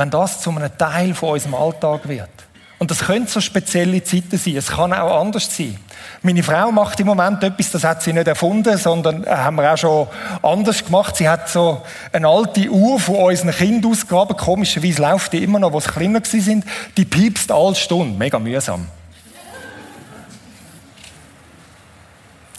wenn 0.00 0.10
das 0.10 0.40
zu 0.40 0.50
einem 0.50 0.76
Teil 0.78 1.14
von 1.14 1.30
unserem 1.30 1.54
Alltag 1.54 2.08
wird. 2.08 2.30
Und 2.80 2.90
das 2.90 3.00
können 3.00 3.26
so 3.26 3.42
spezielle 3.42 4.02
Zeiten 4.02 4.38
sein. 4.38 4.56
Es 4.56 4.68
kann 4.68 4.94
auch 4.94 5.20
anders 5.20 5.54
sein. 5.54 5.76
Meine 6.22 6.42
Frau 6.42 6.72
macht 6.72 6.98
im 6.98 7.08
Moment 7.08 7.42
etwas, 7.42 7.70
das 7.70 7.84
hat 7.84 8.02
sie 8.02 8.14
nicht 8.14 8.26
erfunden, 8.26 8.78
sondern 8.78 9.22
äh, 9.22 9.28
haben 9.28 9.56
wir 9.56 9.70
auch 9.70 9.76
schon 9.76 10.08
anders 10.42 10.82
gemacht. 10.82 11.14
Sie 11.14 11.28
hat 11.28 11.50
so 11.50 11.82
eine 12.10 12.26
alte 12.26 12.70
Uhr 12.70 12.98
von 12.98 13.16
unseren 13.16 13.50
Kindern 13.50 13.92
ausgegraben. 13.92 14.34
Komischerweise 14.34 15.02
läuft 15.02 15.34
die 15.34 15.44
immer 15.44 15.58
noch, 15.58 15.74
wo 15.74 15.80
sie 15.80 15.90
kleiner 15.90 16.22
sind. 16.24 16.64
Die 16.96 17.04
piepst 17.04 17.52
alle 17.52 17.74
Stunden. 17.74 18.16
Mega 18.16 18.38
mühsam. 18.38 18.88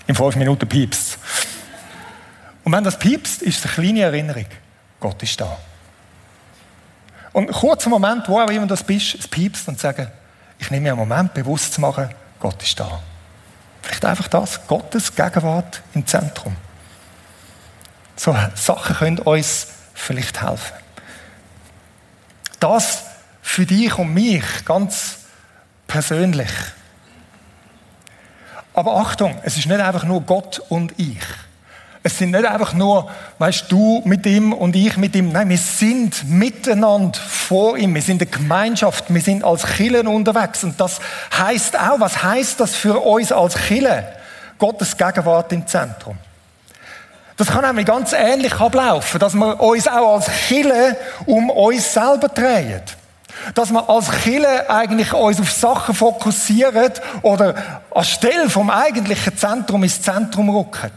In 0.05 0.13
fünf 0.13 0.35
Minuten 0.35 0.69
piepst 0.69 1.17
Und 2.63 2.73
wenn 2.73 2.83
das 2.83 2.99
piepst, 2.99 3.41
ist 3.41 3.57
es 3.57 3.65
eine 3.65 3.73
kleine 3.73 4.01
Erinnerung. 4.01 4.45
Gott 4.99 5.23
ist 5.23 5.41
da. 5.41 5.57
Und 7.33 7.45
einen 7.45 7.53
kurzen 7.53 7.89
Moment, 7.89 8.27
wo 8.27 8.39
auch 8.39 8.49
immer 8.49 8.67
das 8.67 8.83
bist, 8.83 9.15
es 9.15 9.27
piepst 9.27 9.67
und 9.67 9.79
sagen, 9.79 10.07
ich 10.59 10.69
nehme 10.69 10.83
mir 10.83 10.89
einen 10.91 10.99
Moment 11.09 11.33
bewusst 11.33 11.73
zu 11.73 11.81
machen, 11.81 12.09
Gott 12.39 12.61
ist 12.61 12.79
da. 12.79 12.99
Vielleicht 13.81 14.05
einfach 14.05 14.27
das, 14.27 14.67
Gottes 14.67 15.15
Gegenwart 15.15 15.81
im 15.93 16.05
Zentrum. 16.05 16.55
So 18.15 18.35
Sachen 18.55 18.95
können 18.95 19.19
uns 19.19 19.67
vielleicht 19.93 20.41
helfen. 20.41 20.73
Das 22.59 23.03
für 23.41 23.65
dich 23.65 23.97
und 23.97 24.13
mich 24.13 24.43
ganz 24.65 25.17
persönlich. 25.87 26.51
Aber 28.73 28.97
Achtung, 28.97 29.39
es 29.43 29.57
ist 29.57 29.65
nicht 29.65 29.79
einfach 29.79 30.03
nur 30.03 30.21
Gott 30.21 30.59
und 30.69 30.93
ich. 30.97 31.17
Es 32.03 32.17
sind 32.17 32.31
nicht 32.31 32.45
einfach 32.45 32.73
nur, 32.73 33.11
weißt 33.37 33.71
du 33.71 34.01
mit 34.05 34.25
ihm 34.25 34.53
und 34.53 34.75
ich 34.75 34.97
mit 34.97 35.15
ihm. 35.15 35.31
Nein, 35.31 35.49
wir 35.49 35.57
sind 35.57 36.27
miteinander 36.27 37.19
vor 37.19 37.77
ihm. 37.77 37.93
Wir 37.93 38.01
sind 38.01 38.21
eine 38.21 38.31
Gemeinschaft. 38.31 39.05
Wir 39.13 39.21
sind 39.21 39.43
als 39.43 39.67
Killen 39.67 40.07
unterwegs. 40.07 40.63
Und 40.63 40.81
das 40.81 40.99
heißt 41.37 41.77
auch, 41.77 41.99
was 41.99 42.23
heißt 42.23 42.59
das 42.59 42.73
für 42.73 42.99
uns 42.99 43.31
als 43.31 43.55
Killen? 43.55 44.03
Gottes 44.57 44.97
Gegenwart 44.97 45.53
im 45.53 45.67
Zentrum. 45.67 46.17
Das 47.37 47.47
kann 47.47 47.65
nämlich 47.65 47.85
ganz 47.85 48.13
ähnlich 48.13 48.53
ablaufen, 48.59 49.19
dass 49.19 49.33
wir 49.33 49.59
uns 49.59 49.87
auch 49.87 50.15
als 50.15 50.27
Kille 50.47 50.97
um 51.25 51.49
uns 51.51 51.93
selber 51.93 52.29
drehen. 52.29 52.81
Dass 53.55 53.71
wir 53.71 53.89
als 53.89 54.11
Kille 54.23 54.69
eigentlich 54.69 55.13
uns 55.13 55.39
auf 55.39 55.51
Sachen 55.51 55.95
fokussieren 55.95 56.91
oder 57.21 57.55
anstelle 57.93 58.49
vom 58.49 58.69
eigentlichen 58.71 59.37
Zentrum 59.37 59.83
ins 59.83 60.01
Zentrum 60.01 60.49
rücken. 60.49 60.91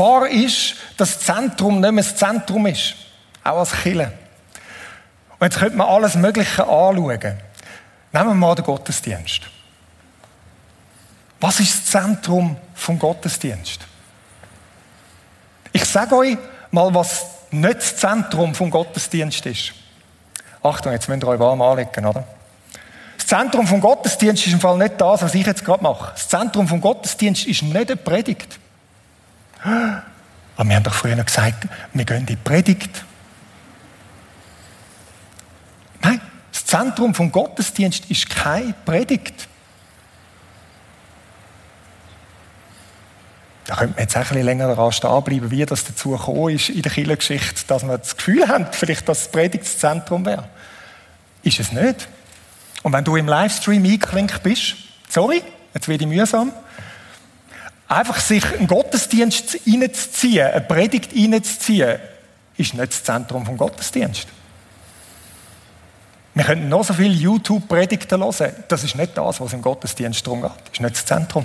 Gefahr 0.00 0.28
ist, 0.28 0.76
dass 0.96 1.18
das 1.18 1.26
Zentrum 1.26 1.78
nicht 1.78 1.92
mehr 1.92 2.02
das 2.02 2.16
Zentrum 2.16 2.64
ist. 2.64 2.94
Auch 3.44 3.58
als 3.58 3.72
Kille. 3.72 4.10
Und 5.38 5.46
jetzt 5.46 5.58
könnte 5.58 5.76
man 5.76 5.88
alles 5.88 6.14
Mögliche 6.14 6.62
anschauen. 6.62 7.38
Nehmen 8.12 8.28
wir 8.28 8.34
mal 8.34 8.54
den 8.54 8.64
Gottesdienst. 8.64 9.42
Was 11.38 11.60
ist 11.60 11.74
das 11.74 11.84
Zentrum 11.84 12.56
vom 12.74 12.98
Gottesdienst? 12.98 13.80
Ich 15.70 15.84
sage 15.84 16.16
euch 16.16 16.38
mal, 16.70 16.94
was 16.94 17.26
nicht 17.50 17.76
das 17.76 17.96
Zentrum 17.96 18.54
vom 18.54 18.70
Gottesdienst 18.70 19.44
ist. 19.44 19.72
Achtung, 20.62 20.92
jetzt 20.92 21.10
müsst 21.10 21.22
ihr 21.22 21.28
euch 21.28 21.38
warm 21.38 21.60
anlegen, 21.60 22.06
oder? 22.06 22.24
Das 23.18 23.26
Zentrum 23.26 23.66
vom 23.66 23.82
Gottesdienst 23.82 24.46
ist 24.46 24.52
im 24.54 24.60
Fall 24.60 24.78
nicht 24.78 24.98
das, 24.98 25.20
was 25.20 25.34
ich 25.34 25.46
jetzt 25.46 25.62
gerade 25.62 25.82
mache. 25.82 26.12
Das 26.12 26.26
Zentrum 26.26 26.66
vom 26.66 26.80
Gottesdienst 26.80 27.46
ist 27.46 27.62
nicht 27.62 27.76
eine 27.76 27.96
Predigt. 27.96 28.58
Aber 29.62 30.68
wir 30.68 30.76
haben 30.76 30.82
doch 30.82 30.94
früher 30.94 31.16
noch 31.16 31.26
gesagt, 31.26 31.68
wir 31.92 32.04
gehen 32.04 32.18
in 32.18 32.26
die 32.26 32.36
Predigt. 32.36 33.04
Nein, 36.02 36.20
das 36.52 36.64
Zentrum 36.64 37.14
vom 37.14 37.30
Gottesdienst 37.30 38.10
ist 38.10 38.30
keine 38.30 38.74
Predigt. 38.84 39.48
Da 43.66 43.76
könnte 43.76 43.94
man 43.94 44.02
jetzt 44.02 44.16
auch 44.16 44.20
ein 44.20 44.28
bisschen 44.28 44.44
länger 44.44 44.66
daran 44.68 44.90
stehen 44.90 45.22
bleiben, 45.22 45.50
wie 45.50 45.64
das 45.64 45.84
dazu 45.84 46.10
gekommen 46.10 46.54
ist 46.54 46.70
in 46.70 46.82
der 46.82 46.90
Kirchengeschichte, 46.90 47.62
dass 47.68 47.84
wir 47.84 47.98
das 47.98 48.16
Gefühl 48.16 48.48
haben, 48.48 48.66
vielleicht, 48.72 49.08
dass 49.08 49.24
das 49.24 49.30
Predigt 49.30 49.64
das 49.64 49.78
Zentrum 49.78 50.26
wäre. 50.26 50.48
Ist 51.42 51.60
es 51.60 51.70
nicht. 51.70 52.08
Und 52.82 52.92
wenn 52.92 53.04
du 53.04 53.14
im 53.16 53.28
Livestream 53.28 53.84
eingeklinkt 53.84 54.42
bist, 54.42 54.74
sorry, 55.08 55.42
jetzt 55.72 55.86
werde 55.86 56.04
ich 56.04 56.10
mühsam, 56.10 56.52
Einfach 57.90 58.20
sich 58.20 58.44
einen 58.44 58.68
Gottesdienst 58.68 59.58
reinzuziehen, 59.66 60.46
eine 60.46 60.60
Predigt 60.60 61.10
reinzuziehen, 61.12 61.98
ist 62.56 62.72
nicht 62.74 62.92
das 62.92 63.02
Zentrum 63.02 63.44
vom 63.44 63.56
Gottesdienst. 63.56 64.28
Wir 66.34 66.44
können 66.44 66.68
noch 66.68 66.84
so 66.84 66.94
viele 66.94 67.12
YouTube-Predigten 67.12 68.22
hören. 68.22 68.52
Das 68.68 68.84
ist 68.84 68.94
nicht 68.94 69.18
das, 69.18 69.40
was 69.40 69.52
im 69.52 69.60
Gottesdienst 69.60 70.24
darum 70.24 70.42
geht. 70.42 70.52
Das 70.52 70.72
ist 70.72 70.80
nicht 70.80 70.94
das 70.94 71.04
Zentrum. 71.04 71.44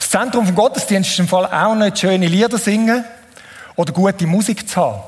Das 0.00 0.10
Zentrum 0.10 0.44
vom 0.44 0.56
Gottesdienst 0.56 1.12
ist 1.12 1.18
im 1.20 1.28
Fall 1.28 1.46
auch 1.46 1.76
nicht 1.76 1.96
schöne 1.96 2.26
Lieder 2.26 2.58
singen 2.58 3.04
oder 3.76 3.92
gute 3.92 4.26
Musik 4.26 4.68
zu 4.68 4.74
haben. 4.74 5.02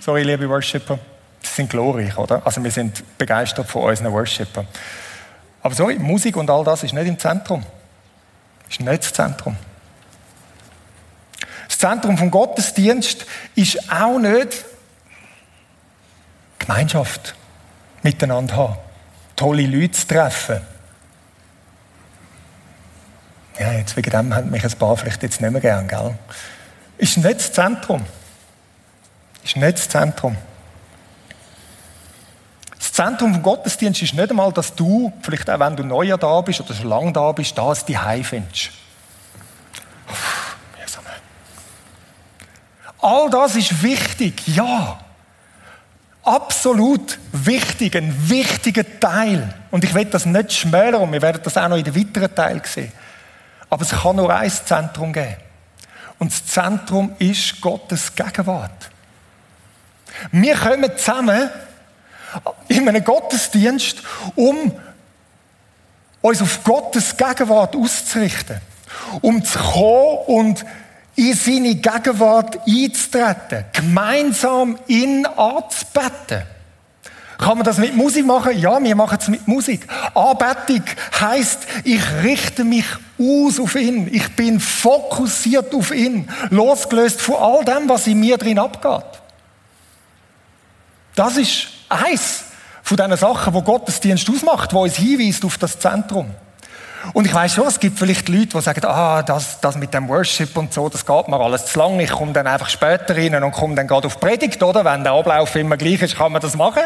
Sorry, 0.00 0.22
liebe 0.22 0.46
Worshipper. 0.50 0.98
Das 1.40 1.56
sind 1.56 1.70
glorreich, 1.70 2.18
oder? 2.18 2.42
Also 2.44 2.62
wir 2.62 2.70
sind 2.70 3.16
begeistert 3.16 3.70
von 3.70 3.84
unseren 3.84 4.12
Worshipper. 4.12 4.66
Aber 5.62 5.74
sorry, 5.74 5.98
Musik 5.98 6.36
und 6.36 6.50
all 6.50 6.62
das 6.62 6.82
ist 6.82 6.92
nicht 6.92 7.06
im 7.06 7.18
Zentrum 7.18 7.64
ist 8.72 8.80
nicht 8.80 9.02
das 9.04 9.12
Zentrum. 9.12 9.56
Das 11.68 11.78
Zentrum 11.78 12.16
vom 12.16 12.30
Gottesdienst 12.30 13.26
ist 13.54 13.92
auch 13.92 14.18
nicht 14.18 14.64
Gemeinschaft 16.58 17.34
miteinander 18.02 18.56
haben, 18.56 18.76
tolle 19.36 19.66
Leute 19.66 19.92
zu 19.92 20.06
treffen. 20.06 20.60
Ja, 23.58 23.72
jetzt 23.72 23.96
wegen 23.96 24.10
dem 24.10 24.34
haben 24.34 24.50
mich 24.50 24.64
ein 24.64 24.72
paar 24.72 24.96
vielleicht 24.96 25.22
jetzt 25.22 25.40
nicht 25.40 25.50
mehr 25.50 25.60
gern, 25.60 25.86
gell? 25.86 26.16
Ist 26.98 27.18
nicht 27.18 27.34
das 27.34 27.52
Zentrum. 27.52 28.04
Ist 29.44 29.56
nicht 29.56 29.78
das 29.78 29.88
Zentrum. 29.88 30.36
Das 32.92 33.06
Zentrum 33.06 33.32
vom 33.32 33.42
Gottesdienst 33.42 34.02
ist 34.02 34.12
nicht 34.12 34.28
einmal, 34.28 34.52
dass 34.52 34.74
du, 34.74 35.10
vielleicht 35.22 35.48
auch 35.48 35.58
wenn 35.58 35.74
du 35.74 35.82
neuer 35.82 36.18
da 36.18 36.38
bist 36.42 36.60
oder 36.60 36.74
schon 36.74 36.90
lange 36.90 37.10
da 37.10 37.32
bist, 37.32 37.56
das 37.56 37.86
die 37.86 37.96
findest. 38.22 38.70
All 43.00 43.30
das 43.30 43.56
ist 43.56 43.82
wichtig, 43.82 44.46
ja. 44.46 45.00
Absolut 46.22 47.18
wichtig, 47.32 47.96
ein 47.96 48.14
wichtiger 48.28 48.84
Teil. 49.00 49.54
Und 49.70 49.84
ich 49.84 49.94
will 49.94 50.04
das 50.04 50.26
nicht 50.26 50.52
schmälern 50.52 51.10
wir 51.10 51.22
werden 51.22 51.40
das 51.42 51.56
auch 51.56 51.68
noch 51.68 51.78
in 51.78 51.84
den 51.84 51.96
weiteren 51.96 52.34
Teil 52.34 52.60
sehen. 52.66 52.92
Aber 53.70 53.82
es 53.84 53.90
kann 53.90 54.16
nur 54.16 54.36
ein 54.36 54.50
Zentrum 54.50 55.14
geben. 55.14 55.36
Und 56.18 56.30
das 56.30 56.44
Zentrum 56.44 57.16
ist 57.18 57.58
Gottes 57.62 58.14
Gegenwart. 58.14 58.90
Wir 60.30 60.56
kommen 60.56 60.94
zusammen 60.98 61.48
in 62.68 62.88
einem 62.88 63.04
Gottesdienst, 63.04 64.02
um 64.34 64.72
uns 66.20 66.42
auf 66.42 66.64
Gottes 66.64 67.16
Gegenwart 67.16 67.76
auszurichten. 67.76 68.60
Um 69.20 69.44
zu 69.44 69.58
kommen 69.58 70.18
und 70.26 70.64
in 71.16 71.34
seine 71.34 71.74
Gegenwart 71.74 72.58
einzutreten, 72.66 73.64
gemeinsam 73.72 74.78
ihn 74.86 75.26
anzubeten. 75.26 76.42
Kann 77.38 77.58
man 77.58 77.64
das 77.64 77.78
mit 77.78 77.96
Musik 77.96 78.24
machen? 78.24 78.56
Ja, 78.56 78.82
wir 78.82 78.94
machen 78.94 79.18
es 79.20 79.28
mit 79.28 79.48
Musik. 79.48 79.86
Anbetung 80.14 80.84
heißt, 81.20 81.66
ich 81.82 82.00
richte 82.22 82.62
mich 82.62 82.84
aus 83.18 83.58
auf 83.58 83.74
ihn. 83.74 84.08
Ich 84.12 84.36
bin 84.36 84.60
fokussiert 84.60 85.74
auf 85.74 85.92
ihn, 85.92 86.30
losgelöst 86.50 87.20
von 87.20 87.34
all 87.36 87.64
dem, 87.64 87.88
was 87.88 88.06
in 88.06 88.20
mir 88.20 88.38
drin 88.38 88.60
abgeht. 88.60 89.20
Das 91.16 91.36
ist 91.36 91.66
eins 91.92 92.44
von 92.82 92.96
diesen 92.96 93.16
Sachen, 93.16 93.54
wo 93.54 93.62
Gottesdienst 93.62 94.28
ausmacht, 94.28 94.72
wo 94.72 94.82
uns 94.82 94.96
hinweist 94.96 95.44
auf 95.44 95.58
das 95.58 95.78
Zentrum. 95.78 96.30
Und 97.14 97.26
ich 97.26 97.34
weiß 97.34 97.54
schon, 97.54 97.66
es 97.66 97.80
gibt 97.80 97.98
vielleicht 97.98 98.28
Leute, 98.28 98.46
die 98.46 98.60
sagen, 98.60 98.84
ah, 98.84 99.22
das, 99.22 99.60
das 99.60 99.76
mit 99.76 99.92
dem 99.92 100.08
Worship 100.08 100.56
und 100.56 100.72
so, 100.72 100.88
das 100.88 101.04
geht 101.04 101.28
mir 101.28 101.40
alles 101.40 101.66
zu 101.66 101.78
lang. 101.78 101.98
Ich 101.98 102.10
komme 102.10 102.32
dann 102.32 102.46
einfach 102.46 102.68
später 102.68 103.16
rein 103.16 103.42
und 103.42 103.50
komme 103.50 103.74
dann 103.74 103.88
gerade 103.88 104.06
auf 104.06 104.20
Predigt, 104.20 104.62
oder? 104.62 104.84
Wenn 104.84 105.02
der 105.02 105.12
Ablauf 105.12 105.54
immer 105.56 105.76
gleich 105.76 106.00
ist, 106.00 106.16
kann 106.16 106.30
man 106.30 106.40
das 106.40 106.56
machen. 106.56 106.82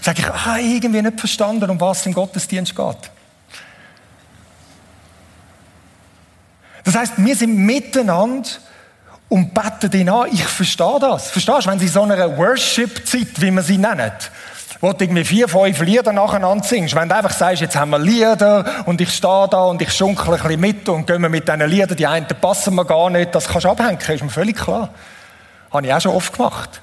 Sage 0.00 0.22
ich, 0.22 0.26
ah, 0.26 0.56
irgendwie 0.58 1.02
nicht 1.02 1.20
verstanden, 1.20 1.68
um 1.68 1.78
was 1.80 2.06
im 2.06 2.14
Gottesdienst 2.14 2.74
geht. 2.74 3.10
Das 6.84 6.94
heißt, 6.94 7.12
wir 7.18 7.36
sind 7.36 7.54
miteinander 7.54 8.48
und 9.28 9.52
beten 9.52 9.92
ihn 10.00 10.08
an. 10.08 10.28
Ich 10.32 10.44
verstehe 10.44 10.98
das. 11.00 11.30
Verstehst 11.30 11.66
du, 11.66 11.70
wenn 11.70 11.78
sie 11.78 11.88
so 11.88 12.02
einer 12.02 12.36
Worship-Zeit, 12.36 13.40
wie 13.40 13.50
man 13.50 13.64
sie 13.64 13.78
nennt, 13.78 14.30
wo 14.80 14.92
du 14.92 15.04
irgendwie 15.04 15.24
vier, 15.24 15.48
fünf 15.48 15.80
Lieder 15.80 16.12
nacheinander 16.12 16.64
singst. 16.64 16.94
Wenn 16.94 17.08
du 17.08 17.14
einfach 17.14 17.32
sagst, 17.32 17.60
jetzt 17.60 17.76
haben 17.76 17.90
wir 17.90 17.98
Lieder 17.98 18.64
und 18.86 19.00
ich 19.00 19.12
stehe 19.12 19.48
da 19.50 19.64
und 19.64 19.82
ich 19.82 19.92
schunkel 19.92 20.34
ein 20.34 20.40
bisschen 20.40 20.60
mit 20.60 20.88
und 20.88 21.06
gehen 21.06 21.20
wir 21.20 21.28
mit 21.28 21.48
diesen 21.48 21.68
Liedern, 21.68 21.96
die 21.96 22.06
einen 22.06 22.26
passen 22.40 22.74
mir 22.74 22.84
gar 22.84 23.10
nicht, 23.10 23.34
das 23.34 23.48
kannst 23.48 23.64
du 23.64 23.70
abhängen, 23.70 23.98
ist 23.98 24.22
mir 24.22 24.30
völlig 24.30 24.56
klar. 24.56 24.90
Habe 25.70 25.86
ich 25.86 25.92
auch 25.92 26.00
schon 26.00 26.14
oft 26.14 26.32
gemacht. 26.32 26.80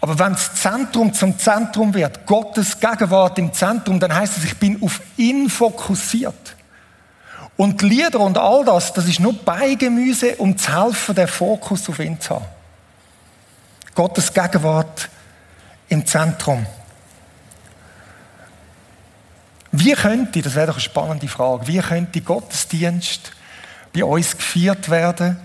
Aber 0.00 0.18
wenn 0.18 0.32
das 0.32 0.54
Zentrum 0.54 1.12
zum 1.14 1.38
Zentrum 1.38 1.94
wird, 1.94 2.26
Gottes 2.26 2.78
Gegenwart 2.78 3.38
im 3.38 3.52
Zentrum, 3.52 3.98
dann 3.98 4.14
heißt 4.14 4.36
es, 4.38 4.44
ich 4.44 4.58
bin 4.58 4.82
auf 4.82 5.00
ihn 5.16 5.48
fokussiert. 5.48 6.53
Und 7.56 7.82
Lieder 7.82 8.20
und 8.20 8.36
all 8.36 8.64
das, 8.64 8.92
das 8.92 9.06
ist 9.06 9.20
nur 9.20 9.32
Beigemüse, 9.32 10.36
um 10.36 10.58
zu 10.58 10.72
helfen, 10.72 11.14
den 11.14 11.28
Fokus 11.28 11.88
auf 11.88 11.98
ihn 12.00 12.20
zu 12.20 12.34
haben. 12.34 12.46
Gottes 13.94 14.32
Gegenwart 14.32 15.08
im 15.88 16.04
Zentrum. 16.04 16.66
Wie 19.70 19.92
könnte, 19.92 20.42
das 20.42 20.54
wäre 20.54 20.68
doch 20.68 20.74
eine 20.74 20.80
spannende 20.80 21.28
Frage, 21.28 21.66
wie 21.66 21.78
könnte 21.78 22.20
Gottesdienst 22.20 23.32
bei 23.92 24.04
uns 24.04 24.36
gefeiert 24.36 24.88
werden, 24.88 25.36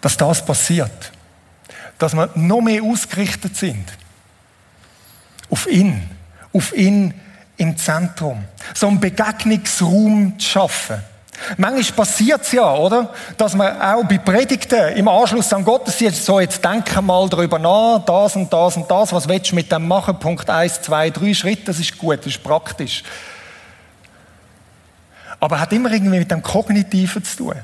dass 0.00 0.16
das 0.16 0.44
passiert? 0.44 1.12
Dass 1.98 2.14
wir 2.14 2.30
noch 2.34 2.60
mehr 2.60 2.82
ausgerichtet 2.82 3.56
sind 3.56 3.92
auf 5.50 5.66
ihn, 5.66 6.08
auf 6.52 6.72
ihn 6.74 7.14
im 7.60 7.76
Zentrum. 7.76 8.44
So 8.74 8.88
einen 8.88 9.00
Begegnungsraum 9.00 10.38
zu 10.38 10.48
schaffen. 10.48 10.96
Manchmal 11.56 12.06
passiert 12.06 12.42
es 12.42 12.52
ja, 12.52 12.74
oder? 12.74 13.10
Dass 13.36 13.54
man 13.54 13.80
auch 13.80 14.04
bei 14.04 14.18
Predigten 14.18 14.96
im 14.96 15.08
Anschluss 15.08 15.52
an 15.52 15.64
Gottesdienst 15.64 16.24
so, 16.24 16.40
jetzt 16.40 16.64
denken 16.64 17.04
mal 17.04 17.28
darüber 17.28 17.58
nach, 17.58 18.04
das 18.04 18.36
und 18.36 18.52
das 18.52 18.76
und 18.76 18.90
das, 18.90 19.12
was 19.12 19.28
willst 19.28 19.50
du 19.50 19.54
mit 19.54 19.70
dem 19.72 19.86
machen? 19.86 20.18
Punkt 20.18 20.48
1, 20.48 20.82
2, 20.82 21.10
3 21.10 21.34
Schritte, 21.34 21.64
das 21.66 21.78
ist 21.78 21.96
gut, 21.96 22.18
das 22.20 22.26
ist 22.26 22.42
praktisch. 22.42 23.02
Aber 25.38 25.60
hat 25.60 25.72
immer 25.72 25.90
irgendwie 25.90 26.18
mit 26.18 26.30
dem 26.30 26.42
Kognitiven 26.42 27.24
zu 27.24 27.36
tun. 27.36 27.56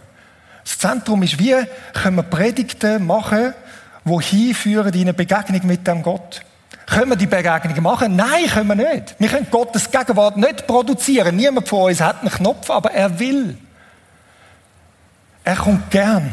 Das 0.64 0.78
Zentrum 0.78 1.22
ist, 1.22 1.38
wie 1.38 1.54
können 1.92 2.16
wir 2.16 2.22
Predigten 2.22 3.06
machen, 3.06 3.54
die 4.04 4.22
hinführen 4.22 4.92
in 4.94 5.02
eine 5.02 5.14
Begegnung 5.14 5.66
mit 5.66 5.86
dem 5.86 6.02
Gott. 6.02 6.42
Können 6.86 7.10
wir 7.10 7.16
die 7.16 7.26
Begegnung 7.26 7.82
machen? 7.82 8.14
Nein, 8.14 8.46
können 8.46 8.68
wir 8.68 8.76
nicht. 8.76 9.16
Wir 9.18 9.28
können 9.28 9.48
Gottes 9.50 9.90
Gegenwart 9.90 10.36
nicht 10.36 10.66
produzieren. 10.68 11.34
Niemand 11.34 11.68
von 11.68 11.90
uns 11.90 12.00
hat 12.00 12.20
einen 12.20 12.30
Knopf, 12.30 12.70
aber 12.70 12.92
er 12.92 13.18
will. 13.18 13.58
Er 15.42 15.56
kommt 15.56 15.90
gern. 15.90 16.32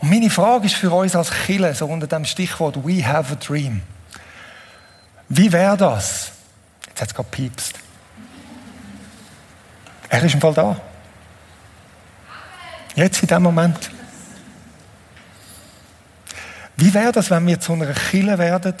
Und 0.00 0.10
meine 0.10 0.30
Frage 0.30 0.66
ist 0.66 0.76
für 0.76 0.90
uns 0.90 1.14
als 1.14 1.30
Chile, 1.44 1.74
so 1.74 1.86
unter 1.86 2.06
dem 2.06 2.24
Stichwort 2.24 2.76
We 2.86 3.06
have 3.06 3.32
a 3.32 3.36
dream. 3.36 3.82
Wie 5.28 5.52
wäre 5.52 5.76
das? 5.76 6.32
Jetzt 6.88 7.00
hat 7.02 7.08
es 7.08 7.14
gerade 7.14 7.28
piepst. 7.30 7.74
Er 10.08 10.22
ist 10.22 10.34
im 10.34 10.40
Fall 10.40 10.54
da. 10.54 10.80
Jetzt 12.94 13.22
in 13.22 13.28
dem 13.28 13.42
Moment. 13.42 13.90
Wie 16.76 16.92
wäre 16.92 17.12
das, 17.12 17.30
wenn 17.30 17.46
wir 17.46 17.58
zu 17.58 17.72
einer 17.72 17.92
Kille 17.92 18.38
werden, 18.38 18.74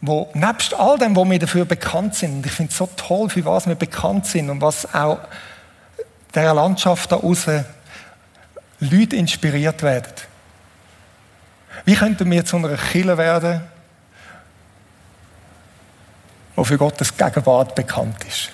wo 0.00 0.30
nebst 0.34 0.74
all 0.74 0.98
dem, 0.98 1.14
wo 1.14 1.28
wir 1.28 1.38
dafür 1.38 1.64
bekannt 1.64 2.14
sind, 2.14 2.36
und 2.36 2.46
ich 2.46 2.52
finde 2.52 2.70
es 2.70 2.78
so 2.78 2.88
toll, 2.96 3.28
für 3.28 3.44
was 3.44 3.66
wir 3.66 3.74
bekannt 3.74 4.26
sind 4.26 4.48
und 4.48 4.60
was 4.60 4.92
auch 4.94 5.18
dieser 6.34 6.54
Landschaft 6.54 7.12
da 7.12 7.16
außen 7.16 7.64
Leute 8.80 9.16
inspiriert 9.16 9.82
werden. 9.82 10.12
Wie 11.84 11.96
könnten 11.96 12.30
wir 12.30 12.44
zu 12.44 12.56
einer 12.56 12.76
Kille 12.76 13.18
werden, 13.18 13.62
die 16.56 16.64
für 16.64 16.78
Gottes 16.78 17.16
Gegenwart 17.16 17.74
bekannt 17.74 18.24
ist? 18.24 18.50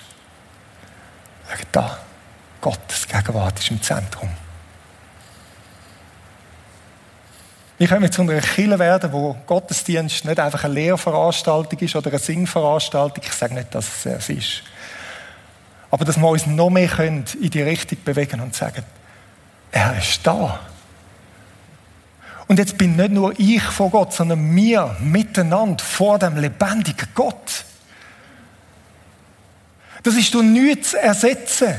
Sagen 1.47 1.67
da, 1.71 1.97
Gottes 2.59 3.07
Gegenwart 3.07 3.59
ist 3.59 3.71
im 3.71 3.81
Zentrum. 3.81 4.29
Wie 7.77 7.87
können 7.87 8.03
wir 8.03 8.11
zu 8.11 8.21
einer 8.21 8.39
Kille 8.39 8.79
werden, 8.79 9.11
wo 9.11 9.35
Gottesdienst 9.45 10.23
nicht 10.23 10.39
einfach 10.39 10.63
eine 10.63 10.75
Lehrveranstaltung 10.75 11.77
ist 11.79 11.95
oder 11.95 12.09
eine 12.09 12.19
Singveranstaltung? 12.19 13.23
Ich 13.25 13.33
sage 13.33 13.53
nicht, 13.53 13.75
dass 13.75 14.05
es 14.05 14.29
ist. 14.29 14.63
Aber 15.91 16.05
dass 16.05 16.17
wir 16.17 16.27
uns 16.27 16.45
noch 16.45 16.69
mehr 16.69 16.87
können 16.87 17.25
in 17.41 17.49
die 17.49 17.61
Richtung 17.61 17.97
bewegen 18.05 18.39
und 18.39 18.55
sagen, 18.55 18.83
er 19.71 19.97
ist 19.97 20.25
da. 20.25 20.59
Und 22.47 22.59
jetzt 22.59 22.77
bin 22.77 22.95
nicht 22.95 23.11
nur 23.11 23.37
ich 23.37 23.63
vor 23.63 23.89
Gott, 23.89 24.13
sondern 24.13 24.55
wir 24.55 24.95
miteinander 25.01 25.83
vor 25.83 26.19
dem 26.19 26.37
lebendigen 26.37 27.09
Gott. 27.13 27.65
Das 30.03 30.15
ist 30.15 30.33
durch 30.33 30.45
nichts 30.45 30.91
zu 30.91 31.01
ersetzen. 31.01 31.73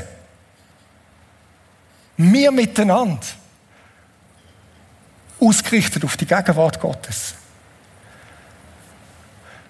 Wir 2.17 2.51
miteinander. 2.51 3.25
Ausgerichtet 5.39 6.03
auf 6.03 6.17
die 6.17 6.25
Gegenwart 6.25 6.79
Gottes. 6.79 7.35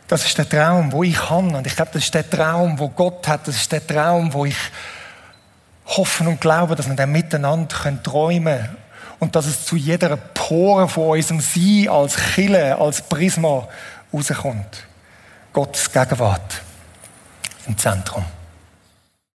Das 0.07 0.25
ist 0.25 0.37
der 0.37 0.47
Traum, 0.47 0.91
wo 0.91 1.03
ich 1.03 1.29
habe. 1.29 1.47
Und 1.47 1.67
ich 1.67 1.75
glaube, 1.75 1.91
das 1.93 2.03
ist 2.03 2.13
der 2.13 2.29
Traum, 2.29 2.79
wo 2.79 2.89
Gott 2.89 3.27
hat. 3.27 3.47
Das 3.47 3.55
ist 3.55 3.71
der 3.71 3.85
Traum, 3.85 4.33
wo 4.33 4.45
ich 4.45 4.57
hoffe 5.85 6.23
und 6.23 6.39
glaube, 6.39 6.75
dass 6.75 6.87
wir 6.87 6.95
dann 6.95 7.11
miteinander 7.11 8.03
träumen 8.03 8.57
können. 8.57 8.77
Und 9.19 9.35
dass 9.35 9.47
es 9.47 9.65
zu 9.65 9.75
jeder 9.75 10.15
Pore 10.15 10.87
von 10.87 11.09
unserem 11.17 11.41
Sein 11.41 11.89
als 11.89 12.15
Chille, 12.15 12.77
als 12.77 13.01
Prisma 13.01 13.67
rauskommt. 14.13 14.85
Gottes 15.53 15.91
Gegenwart 15.91 16.61
im 17.65 17.77
Zentrum. 17.77 18.23